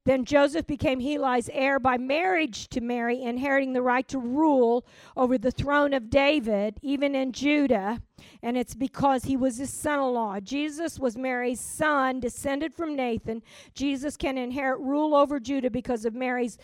[0.05, 4.85] Then Joseph became Heli's heir by marriage to Mary, inheriting the right to rule
[5.17, 8.03] over the throne of David, even in Judah.
[8.43, 10.40] And it's because he was his son in law.
[10.40, 13.43] Jesus was Mary's son, descended from Nathan.
[13.75, 16.59] Jesus can inherit rule over Judah because of Mary's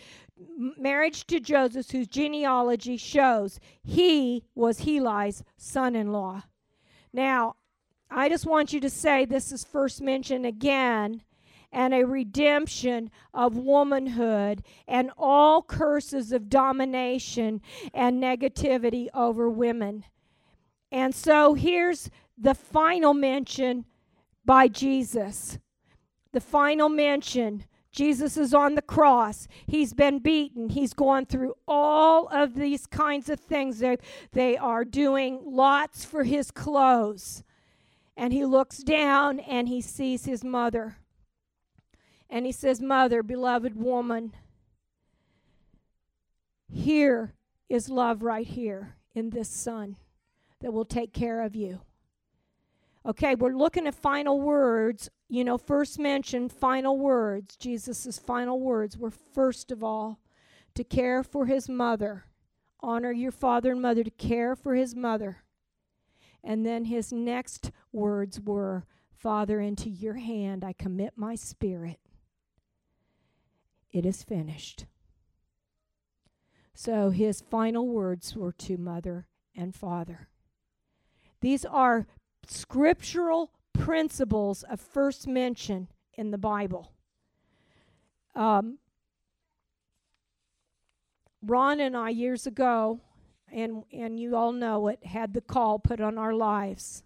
[0.77, 6.43] marriage to Joseph, whose genealogy shows he was Heli's son in law.
[7.11, 7.55] Now,
[8.11, 11.23] I just want you to say this is first mentioned again
[11.71, 17.61] and a redemption of womanhood and all curses of domination
[17.93, 20.03] and negativity over women.
[20.91, 23.85] And so here's the final mention
[24.43, 25.59] by Jesus.
[26.33, 27.65] The final mention.
[27.91, 29.47] Jesus is on the cross.
[29.67, 30.69] He's been beaten.
[30.69, 33.79] He's gone through all of these kinds of things.
[33.79, 33.97] They,
[34.31, 37.43] they are doing lots for his clothes.
[38.15, 40.97] And he looks down and he sees his mother
[42.31, 44.33] And he says, Mother, beloved woman,
[46.71, 47.33] here
[47.67, 49.97] is love right here in this son
[50.61, 51.81] that will take care of you.
[53.05, 55.09] Okay, we're looking at final words.
[55.27, 57.57] You know, first mentioned final words.
[57.57, 60.19] Jesus' final words were first of all
[60.75, 62.25] to care for his mother.
[62.79, 65.43] Honor your father and mother, to care for his mother.
[66.43, 71.99] And then his next words were, Father, into your hand I commit my spirit.
[73.91, 74.85] It is finished.
[76.73, 80.29] So his final words were to mother and father.
[81.41, 82.07] These are
[82.47, 86.93] scriptural principles of first mention in the Bible.
[88.35, 88.77] Um,
[91.43, 93.01] Ron and I, years ago,
[93.51, 97.03] and, and you all know it, had the call put on our lives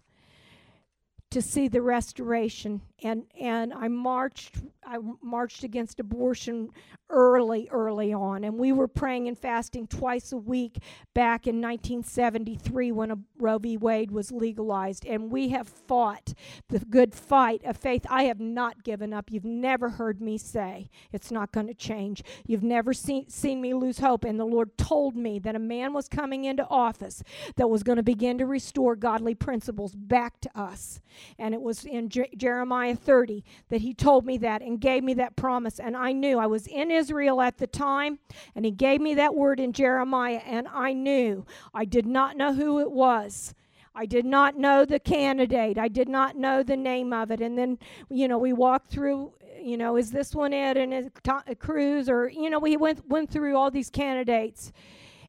[1.30, 6.70] to see the restoration and and I marched I marched against abortion
[7.10, 8.44] early early on.
[8.44, 10.78] And we were praying and fasting twice a week
[11.14, 13.76] back in 1973 when a Roe v.
[13.76, 15.06] Wade was legalized.
[15.06, 16.32] And we have fought
[16.68, 18.06] the good fight of faith.
[18.10, 19.30] I have not given up.
[19.30, 22.22] You've never heard me say it's not going to change.
[22.46, 24.24] You've never seen seen me lose hope.
[24.24, 27.22] And the Lord told me that a man was coming into office
[27.56, 31.00] that was going to begin to restore godly principles back to us.
[31.38, 35.14] And it was in Je- Jeremiah 30 that he told me that and gave me
[35.14, 35.78] that promise.
[35.78, 38.18] And I knew I was in Israel at the time,
[38.54, 41.44] and he gave me that word in Jeremiah, and I knew.
[41.74, 43.54] I did not know who it was.
[43.96, 45.78] I did not know the candidate.
[45.78, 47.40] I did not know the name of it.
[47.40, 47.78] And then,
[48.10, 50.76] you know, we walked through, you know, is this one it?
[50.76, 52.10] And is uh, Cruz?
[52.10, 54.70] Or, you know, we went, went through all these candidates.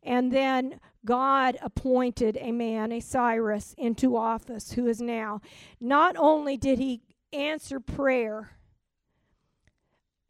[0.03, 5.39] And then God appointed a man, a Cyrus, into office who is now.
[5.79, 7.01] Not only did he
[7.33, 8.51] answer prayer,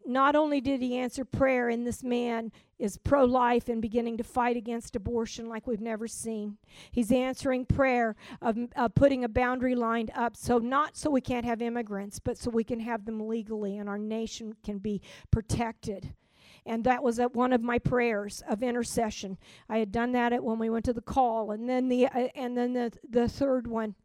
[0.05, 4.23] not only did he answer prayer, and this man is pro life and beginning to
[4.23, 6.57] fight against abortion like we've never seen.
[6.91, 8.57] He's answering prayer of
[8.95, 12.63] putting a boundary line up, so not so we can't have immigrants, but so we
[12.63, 16.13] can have them legally and our nation can be protected
[16.67, 19.37] and that was at one of my prayers of intercession.
[19.69, 22.27] I had done that at when we went to the call, and then the uh,
[22.35, 23.95] and then the the third one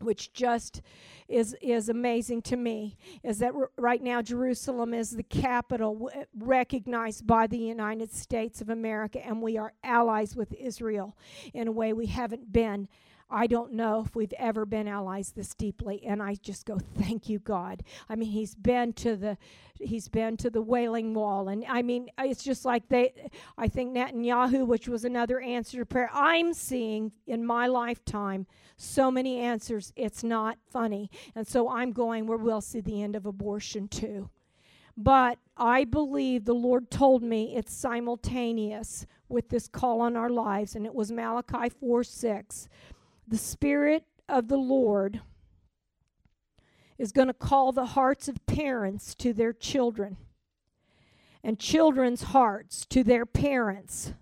[0.00, 0.82] which just
[1.28, 6.24] is is amazing to me is that r- right now Jerusalem is the capital w-
[6.38, 11.16] recognized by the United States of America and we are allies with Israel
[11.54, 12.88] in a way we haven't been
[13.30, 17.28] I don't know if we've ever been allies this deeply and I just go thank
[17.28, 17.82] you God.
[18.08, 19.38] I mean he's been to the
[19.78, 23.12] he's been to the wailing wall and I mean it's just like they
[23.56, 26.10] I think Netanyahu which was another answer to prayer.
[26.12, 31.10] I'm seeing in my lifetime so many answers it's not funny.
[31.34, 34.30] And so I'm going where we'll see the end of abortion too.
[34.96, 40.74] But I believe the Lord told me it's simultaneous with this call on our lives,
[40.74, 42.68] and it was Malachi 4 6
[43.30, 45.20] the Spirit of the Lord
[46.98, 50.16] is going to call the hearts of parents to their children
[51.42, 54.12] and children's hearts to their parents.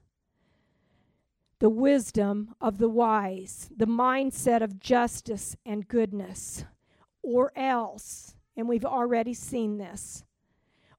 [1.58, 6.64] The wisdom of the wise, the mindset of justice and goodness,
[7.22, 10.22] or else, and we've already seen this,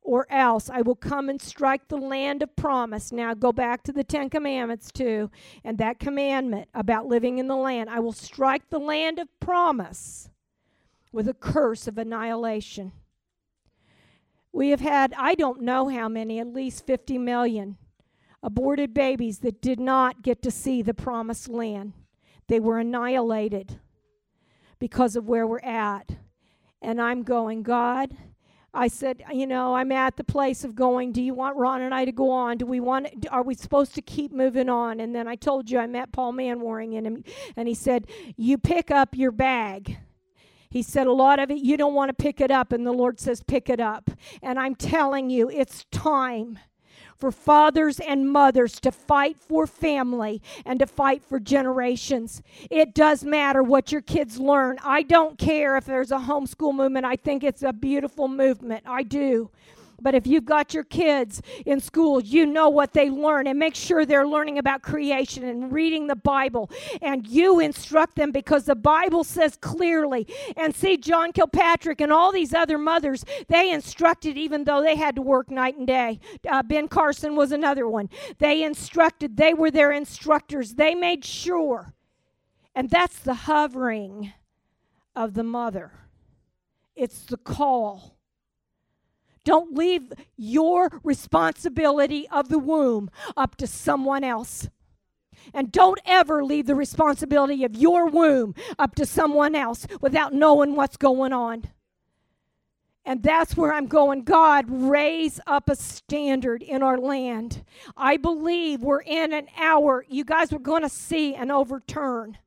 [0.02, 3.12] or else I will come and strike the land of promise.
[3.12, 5.30] Now go back to the Ten Commandments too,
[5.64, 7.90] and that commandment about living in the land.
[7.90, 10.30] I will strike the land of promise
[11.12, 12.92] with a curse of annihilation.
[14.52, 17.78] We have had, I don't know how many, at least 50 million
[18.42, 21.94] aborted babies that did not get to see the promised land.
[22.48, 23.80] They were annihilated
[24.80, 26.18] because of where we're at.
[26.82, 28.16] And I'm going, God,
[28.74, 31.94] I said, you know, I'm at the place of going, do you want Ron and
[31.94, 32.58] I to go on?
[32.58, 35.00] Do we want, are we supposed to keep moving on?
[35.00, 38.08] And then I told you I met Paul Manwaring and, and he said,
[38.38, 39.98] you pick up your bag.
[40.70, 42.72] He said, a lot of it, you don't want to pick it up.
[42.72, 44.12] And the Lord says, pick it up.
[44.44, 46.60] And I'm telling you, it's time
[47.20, 52.42] for fathers and mothers to fight for family and to fight for generations.
[52.70, 54.78] It does matter what your kids learn.
[54.84, 58.84] I don't care if there's a homeschool movement, I think it's a beautiful movement.
[58.88, 59.50] I do.
[60.02, 63.76] But if you've got your kids in school, you know what they learn and make
[63.76, 66.70] sure they're learning about creation and reading the Bible.
[67.02, 70.28] And you instruct them because the Bible says clearly.
[70.56, 75.16] And see, John Kilpatrick and all these other mothers, they instructed even though they had
[75.16, 76.20] to work night and day.
[76.48, 78.10] Uh, ben Carson was another one.
[78.38, 80.76] They instructed, they were their instructors.
[80.76, 81.94] They made sure.
[82.76, 84.34] And that's the hovering
[85.16, 85.92] of the mother,
[86.96, 88.19] it's the call
[89.50, 94.70] Don't leave your responsibility of the womb up to someone else.
[95.56, 100.76] And don't ever leave the responsibility of your womb up to someone else without knowing
[100.76, 101.64] what's going on.
[103.04, 104.22] And that's where I'm going.
[104.22, 107.64] God, raise up a standard in our land.
[107.98, 110.06] I believe we're in an hour.
[110.08, 112.38] You guys are going to see an overturn.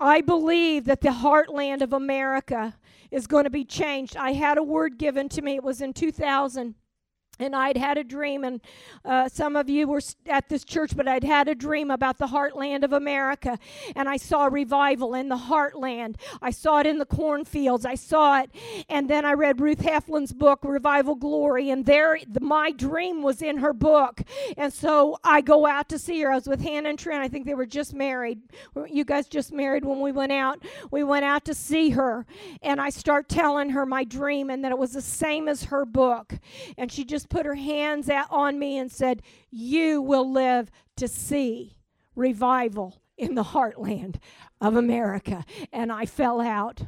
[0.00, 2.74] I believe that the heartland of America
[3.12, 4.16] is going to be changed.
[4.16, 6.74] I had a word given to me, it was in 2000
[7.38, 8.60] and I'd had a dream, and
[9.04, 12.26] uh, some of you were at this church, but I'd had a dream about the
[12.26, 13.58] heartland of America,
[13.96, 16.16] and I saw revival in the heartland.
[16.40, 17.86] I saw it in the cornfields.
[17.86, 18.50] I saw it,
[18.88, 23.42] and then I read Ruth Heflin's book, Revival Glory, and there the, my dream was
[23.42, 24.22] in her book.
[24.56, 26.30] And so I go out to see her.
[26.30, 27.22] I was with Hannah and Trent.
[27.22, 28.40] I think they were just married.
[28.88, 30.62] You guys just married when we went out.
[30.90, 32.26] We went out to see her,
[32.62, 35.84] and I start telling her my dream, and that it was the same as her
[35.84, 36.34] book,
[36.76, 41.08] and she just put her hands out on me and said, You will live to
[41.08, 41.76] see
[42.14, 44.16] revival in the heartland
[44.60, 45.44] of America.
[45.72, 46.82] And I fell out.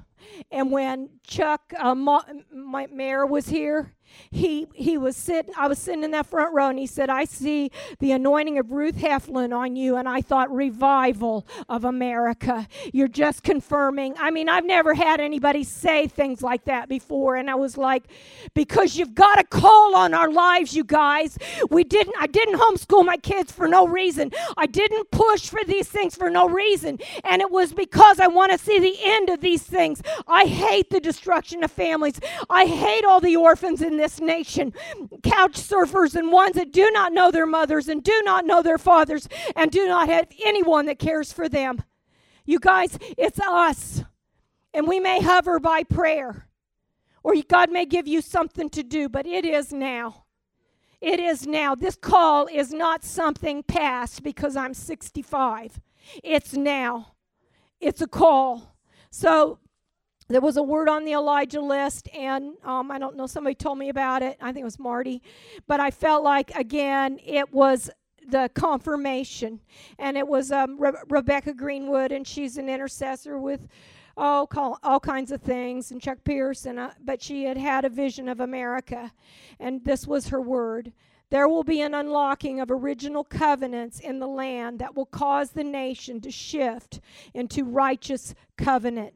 [0.51, 3.95] And when Chuck, uh, Ma- my mayor, was here,
[4.31, 7.25] he he was sitting i was sitting in that front row and he said i
[7.25, 12.67] see the anointing of ruth heflin on you and i thought revival of america.
[12.93, 14.15] You're just confirming.
[14.19, 18.05] I mean i've never had anybody say things like that before and i was like
[18.55, 21.39] because you've got a call on our lives you guys.
[21.71, 24.33] We didn't i didn't homeschool my kids for no reason.
[24.57, 28.53] I didn't push for these things for no reason and it was because i want
[28.53, 30.03] to see the end of these things.
[30.27, 32.21] I hate the destruction of families.
[32.51, 34.73] I hate all the orphans in this this nation
[35.23, 38.77] couch surfers and ones that do not know their mothers and do not know their
[38.77, 41.83] fathers and do not have anyone that cares for them.
[42.45, 44.05] You guys, it's us.
[44.75, 46.49] And we may hover by prayer,
[47.23, 50.25] or God may give you something to do, but it is now.
[51.01, 51.75] It is now.
[51.75, 55.81] This call is not something past because I'm 65.
[56.23, 57.15] It's now.
[57.81, 58.77] It's a call.
[59.11, 59.61] So
[60.29, 63.79] there was a word on the Elijah list, and um, I don't know, somebody told
[63.79, 64.39] me about it.
[64.41, 65.23] I think it was Marty.
[65.67, 67.91] But I felt like, again, it was
[68.29, 69.61] the confirmation.
[69.99, 73.69] And it was um, Re- Rebecca Greenwood, and she's an intercessor with
[74.17, 76.65] all, call, all kinds of things, and Chuck Pierce.
[76.65, 79.13] And, uh, but she had had a vision of America,
[79.61, 80.93] and this was her word.
[81.31, 85.65] There will be an unlocking of original covenants in the land that will cause the
[85.65, 87.01] nation to shift
[87.35, 89.15] into righteous covenant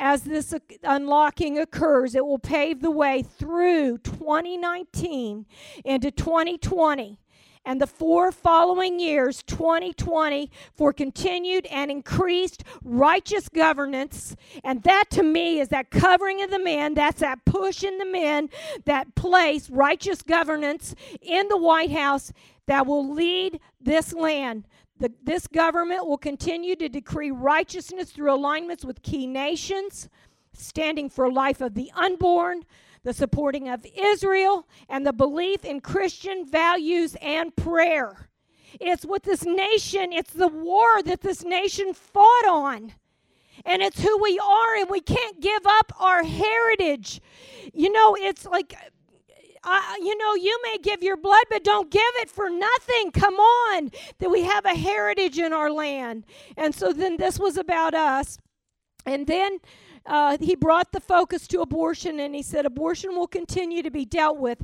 [0.00, 5.46] as this unlocking occurs, it will pave the way through 2019
[5.84, 7.18] into 2020
[7.66, 14.34] and the four following years, 2020, for continued and increased righteous governance.
[14.64, 18.06] And that to me is that covering of the men, that's that push in the
[18.06, 18.48] men
[18.86, 22.32] that place righteous governance in the White House
[22.66, 24.66] that will lead this land
[25.00, 30.10] the, this government will continue to decree righteousness through alignments with key nations,
[30.52, 32.64] standing for life of the unborn,
[33.02, 38.28] the supporting of Israel, and the belief in Christian values and prayer.
[38.78, 42.92] It's what this nation, it's the war that this nation fought on.
[43.64, 47.20] And it's who we are, and we can't give up our heritage.
[47.72, 48.74] You know, it's like
[50.00, 53.10] you know, you may give your blood, but don't give it for nothing.
[53.12, 56.24] Come on, that we have a heritage in our land.
[56.56, 58.38] And so then this was about us.
[59.06, 59.58] And then
[60.06, 64.04] uh, he brought the focus to abortion and he said abortion will continue to be
[64.04, 64.62] dealt with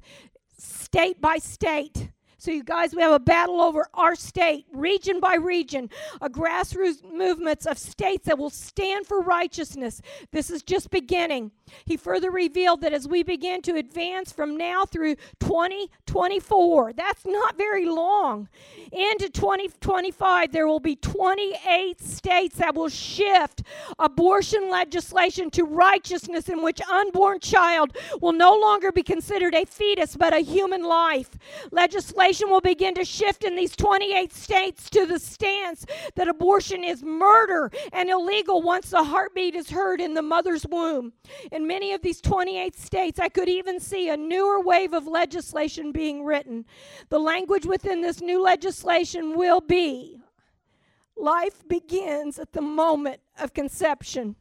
[0.58, 2.10] state by state.
[2.38, 5.88] So, you guys, we have a battle over our state, region by region,
[6.20, 10.02] a grassroots movements of states that will stand for righteousness.
[10.32, 11.50] This is just beginning.
[11.86, 17.56] He further revealed that as we begin to advance from now through 2024, that's not
[17.56, 18.48] very long,
[18.92, 23.62] into 2025, there will be 28 states that will shift
[23.98, 30.16] abortion legislation to righteousness in which unborn child will no longer be considered a fetus
[30.16, 31.30] but a human life.
[31.72, 36.82] Legislation legislation will begin to shift in these 28 states to the stance that abortion
[36.82, 41.12] is murder and illegal once the heartbeat is heard in the mother's womb.
[41.52, 45.92] In many of these 28 states, I could even see a newer wave of legislation
[45.92, 46.64] being written.
[47.10, 50.18] The language within this new legislation will be
[51.16, 54.34] life begins at the moment of conception.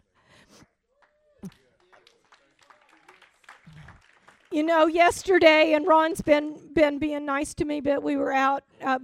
[4.55, 8.63] You know, yesterday, and Ron's been been being nice to me, but we were out
[8.81, 8.99] uh,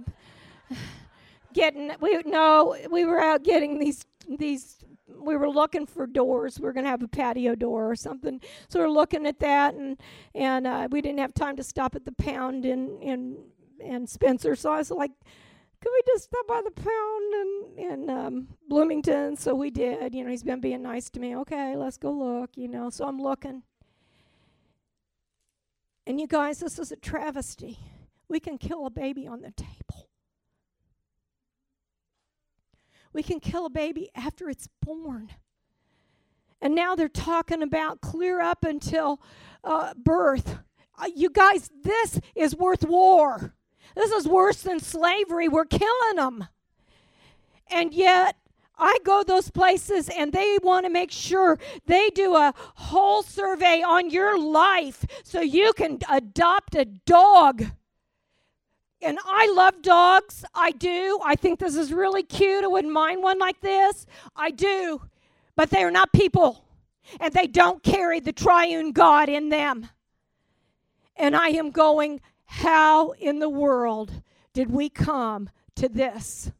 [1.52, 4.02] getting we no, we were out getting these
[4.38, 4.78] these
[5.20, 6.58] we were looking for doors.
[6.58, 8.40] We are going to have a patio door or something.
[8.70, 10.00] So we are looking at that, and
[10.34, 13.36] and uh, we didn't have time to stop at the pound in in
[13.78, 14.56] in Spencer.
[14.56, 15.12] So I was like,
[15.82, 19.36] could we just stop by the pound in in um, Bloomington?
[19.36, 20.14] So we did.
[20.14, 21.36] You know, he's been being nice to me.
[21.36, 22.52] Okay, let's go look.
[22.56, 23.62] You know, so I'm looking.
[26.06, 27.78] And you guys, this is a travesty.
[28.28, 30.08] We can kill a baby on the table.
[33.12, 35.30] We can kill a baby after it's born.
[36.60, 39.20] And now they're talking about clear up until
[39.64, 40.58] uh, birth.
[40.98, 43.54] Uh, you guys, this is worth war.
[43.94, 45.48] This is worse than slavery.
[45.48, 46.46] We're killing them.
[47.70, 48.36] And yet,
[48.82, 51.56] I go those places and they want to make sure
[51.86, 57.64] they do a whole survey on your life so you can adopt a dog.
[59.00, 60.44] And I love dogs.
[60.52, 61.20] I do.
[61.24, 62.64] I think this is really cute.
[62.64, 64.04] I wouldn't mind one like this.
[64.34, 65.02] I do.
[65.54, 66.64] But they are not people.
[67.20, 69.88] And they don't carry the triune God in them.
[71.14, 74.22] And I am going, how in the world
[74.52, 76.50] did we come to this?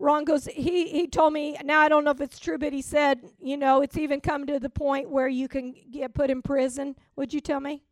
[0.00, 2.80] Ron goes, he, he told me, now I don't know if it's true, but he
[2.80, 6.40] said, you know, it's even come to the point where you can get put in
[6.40, 6.96] prison.
[7.16, 7.82] Would you tell me?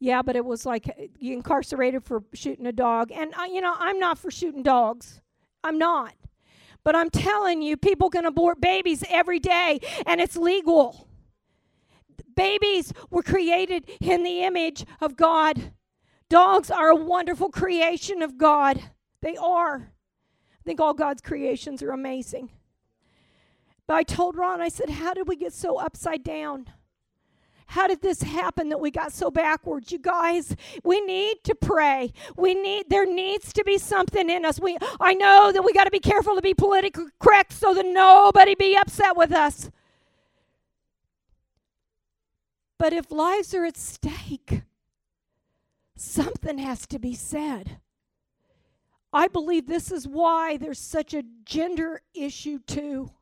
[0.00, 3.12] Yeah, but it was like uh, you incarcerated for shooting a dog.
[3.12, 5.20] And, uh, you know, I'm not for shooting dogs.
[5.62, 6.14] I'm not.
[6.82, 11.06] But I'm telling you, people can abort babies every day, and it's legal.
[12.34, 15.72] Babies were created in the image of God.
[16.28, 18.82] Dogs are a wonderful creation of God.
[19.20, 19.92] They are.
[20.52, 22.50] I think all God's creations are amazing.
[23.86, 26.68] But I told Ron, I said, How did we get so upside down?
[27.66, 29.92] How did this happen that we got so backwards?
[29.92, 30.54] You guys,
[30.84, 32.12] we need to pray.
[32.36, 34.60] We need there needs to be something in us.
[34.60, 37.86] We I know that we got to be careful to be politically correct so that
[37.86, 39.70] nobody be upset with us.
[42.82, 44.62] But if lives are at stake,
[45.94, 47.78] something has to be said.
[49.12, 53.12] I believe this is why there's such a gender issue, too.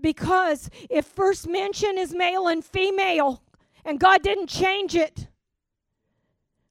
[0.00, 3.42] Because if first mention is male and female,
[3.84, 5.26] and God didn't change it,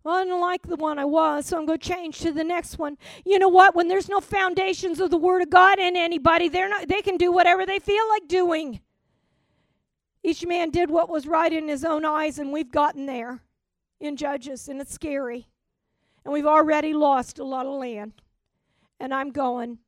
[0.05, 2.45] well, I don't like the one I was, so I'm going to change to the
[2.45, 2.97] next one.
[3.25, 3.75] You know what?
[3.75, 6.87] When there's no foundations of the Word of God in anybody, they're not.
[6.87, 8.79] They can do whatever they feel like doing.
[10.23, 13.41] Each man did what was right in his own eyes, and we've gotten there
[13.99, 15.47] in Judges, and it's scary.
[16.23, 18.13] And we've already lost a lot of land.
[18.99, 19.79] And I'm going,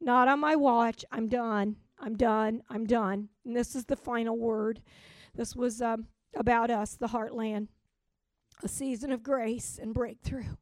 [0.00, 1.04] not on my watch.
[1.12, 1.76] I'm done.
[1.98, 2.62] I'm done.
[2.70, 3.28] I'm done.
[3.44, 4.80] And this is the final word.
[5.34, 7.68] This was um, about us, the heartland,
[8.62, 10.56] a season of grace and breakthrough.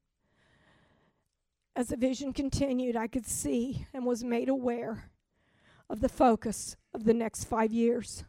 [1.76, 5.10] As the vision continued, I could see and was made aware
[5.88, 8.24] of the focus of the next five years.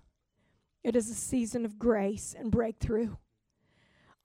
[0.88, 3.18] It is a season of grace and breakthrough.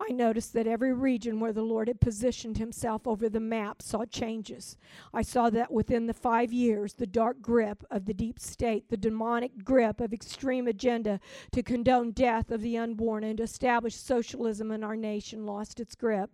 [0.00, 4.04] I noticed that every region where the Lord had positioned himself over the map saw
[4.04, 4.76] changes.
[5.12, 8.96] I saw that within the five years, the dark grip of the deep state, the
[8.96, 11.18] demonic grip of extreme agenda
[11.50, 15.96] to condone death of the unborn and to establish socialism in our nation lost its
[15.96, 16.30] grip.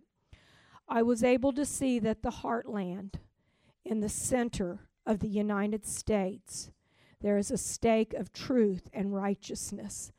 [0.87, 3.15] I was able to see that the heartland
[3.83, 6.69] in the center of the United States,
[7.19, 10.11] there is a stake of truth and righteousness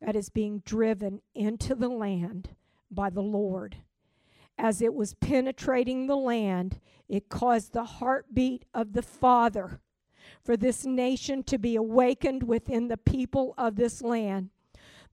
[0.00, 2.50] that is being driven into the land
[2.90, 3.76] by the Lord.
[4.56, 9.80] As it was penetrating the land, it caused the heartbeat of the Father
[10.44, 14.50] for this nation to be awakened within the people of this land.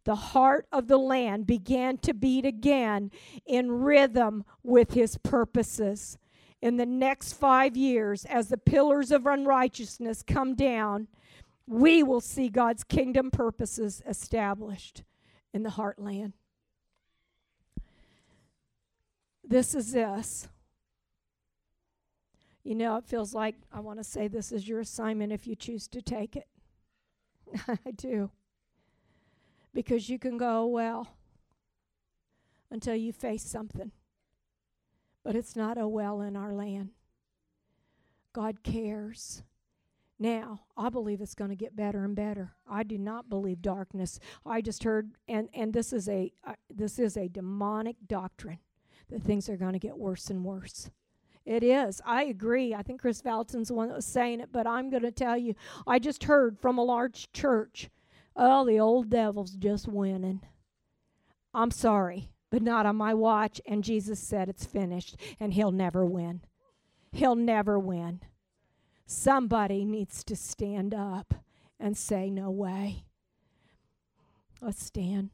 [0.04, 3.12] The heart of the land began to beat again
[3.46, 6.18] in rhythm with his purposes.
[6.62, 11.08] In the next five years, as the pillars of unrighteousness come down,
[11.68, 15.04] we will see God's kingdom purposes established
[15.54, 16.34] in the heartland.
[19.44, 20.48] This is this.
[22.64, 25.56] You know, it feels like I want to say this is your assignment if you
[25.56, 26.48] choose to take it.
[27.68, 28.32] I do.
[29.74, 31.10] Because you can go, well,
[32.72, 33.92] until you face something.
[35.24, 36.90] But it's not a well in our land.
[38.34, 39.44] God cares.
[40.18, 42.54] Now, I believe it's going to get better and better.
[42.70, 44.20] I do not believe darkness.
[44.46, 48.60] I just heard and and this is a uh, this is a demonic doctrine
[49.10, 50.90] that things are going to get worse and worse.
[51.46, 52.02] It is.
[52.06, 52.74] I agree.
[52.74, 55.38] I think Kris Vallotton's the one that was saying it, but I'm going to tell
[55.38, 55.54] you,
[55.86, 57.92] I just heard from a large church,
[58.36, 60.42] oh, the old devil's just winning.
[61.54, 63.62] I'm sorry, but not on my watch.
[63.68, 66.42] And Jesus said, It's finished, and he'll never win.
[67.12, 68.22] He'll never win.
[69.06, 71.34] Somebody needs to stand up
[71.80, 73.06] and say, No way.
[74.62, 75.30] Let's stand.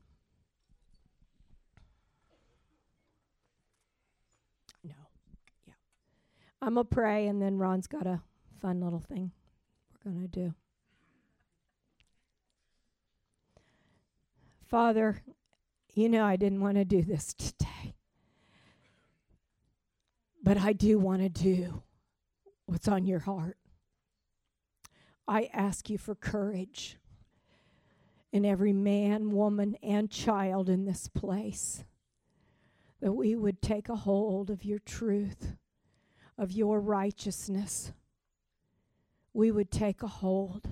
[4.83, 4.95] No.
[5.65, 5.73] Yeah.
[6.61, 8.21] I'm going to pray, and then Ron's got a
[8.59, 9.31] fun little thing
[10.03, 10.53] we're going to do.
[14.65, 15.21] Father,
[15.93, 17.95] you know I didn't want to do this today.
[20.43, 21.83] But I do want to do
[22.65, 23.57] what's on your heart.
[25.27, 26.97] I ask you for courage
[28.31, 31.83] in every man, woman, and child in this place
[33.01, 35.55] that we would take a hold of your truth,
[36.37, 37.91] of your righteousness.
[39.33, 40.69] We would take a hold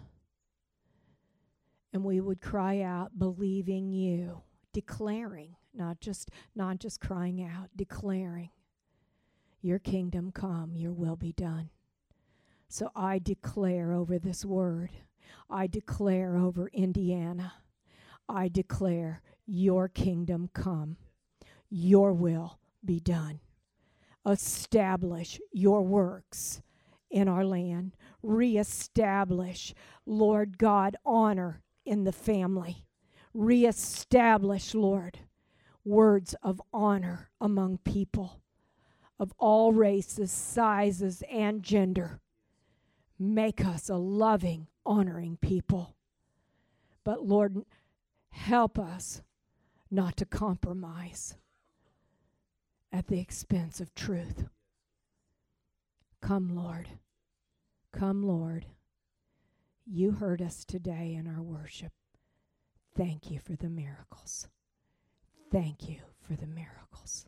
[1.94, 4.42] and we would cry out believing you
[4.74, 8.50] declaring not just not just crying out declaring
[9.62, 11.70] your kingdom come your will be done
[12.70, 14.92] so i declare over this word.
[15.50, 17.54] I declare over indiana.
[18.28, 20.98] I declare your kingdom come.
[21.70, 23.40] Your will be done.
[24.26, 26.62] Establish your works
[27.10, 27.96] in our land.
[28.22, 29.74] Reestablish
[30.06, 32.86] lord god honor in the family.
[33.34, 35.20] Reestablish, Lord,
[35.84, 38.42] words of honor among people
[39.20, 42.22] of all races, sizes, and gender.
[43.20, 45.96] Make us a loving, honoring people.
[47.04, 47.66] But Lord,
[48.30, 49.22] help us
[49.92, 51.36] not to compromise
[52.92, 54.46] at the expense of truth.
[56.22, 56.88] Come, Lord.
[57.92, 58.66] Come, Lord.
[59.86, 61.92] You heard us today in our worship.
[62.96, 64.48] Thank you for the miracles.
[65.52, 67.26] Thank you for the miracles.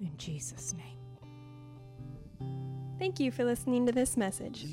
[0.00, 1.15] In Jesus' name.
[2.98, 4.66] Thank you for listening to this message.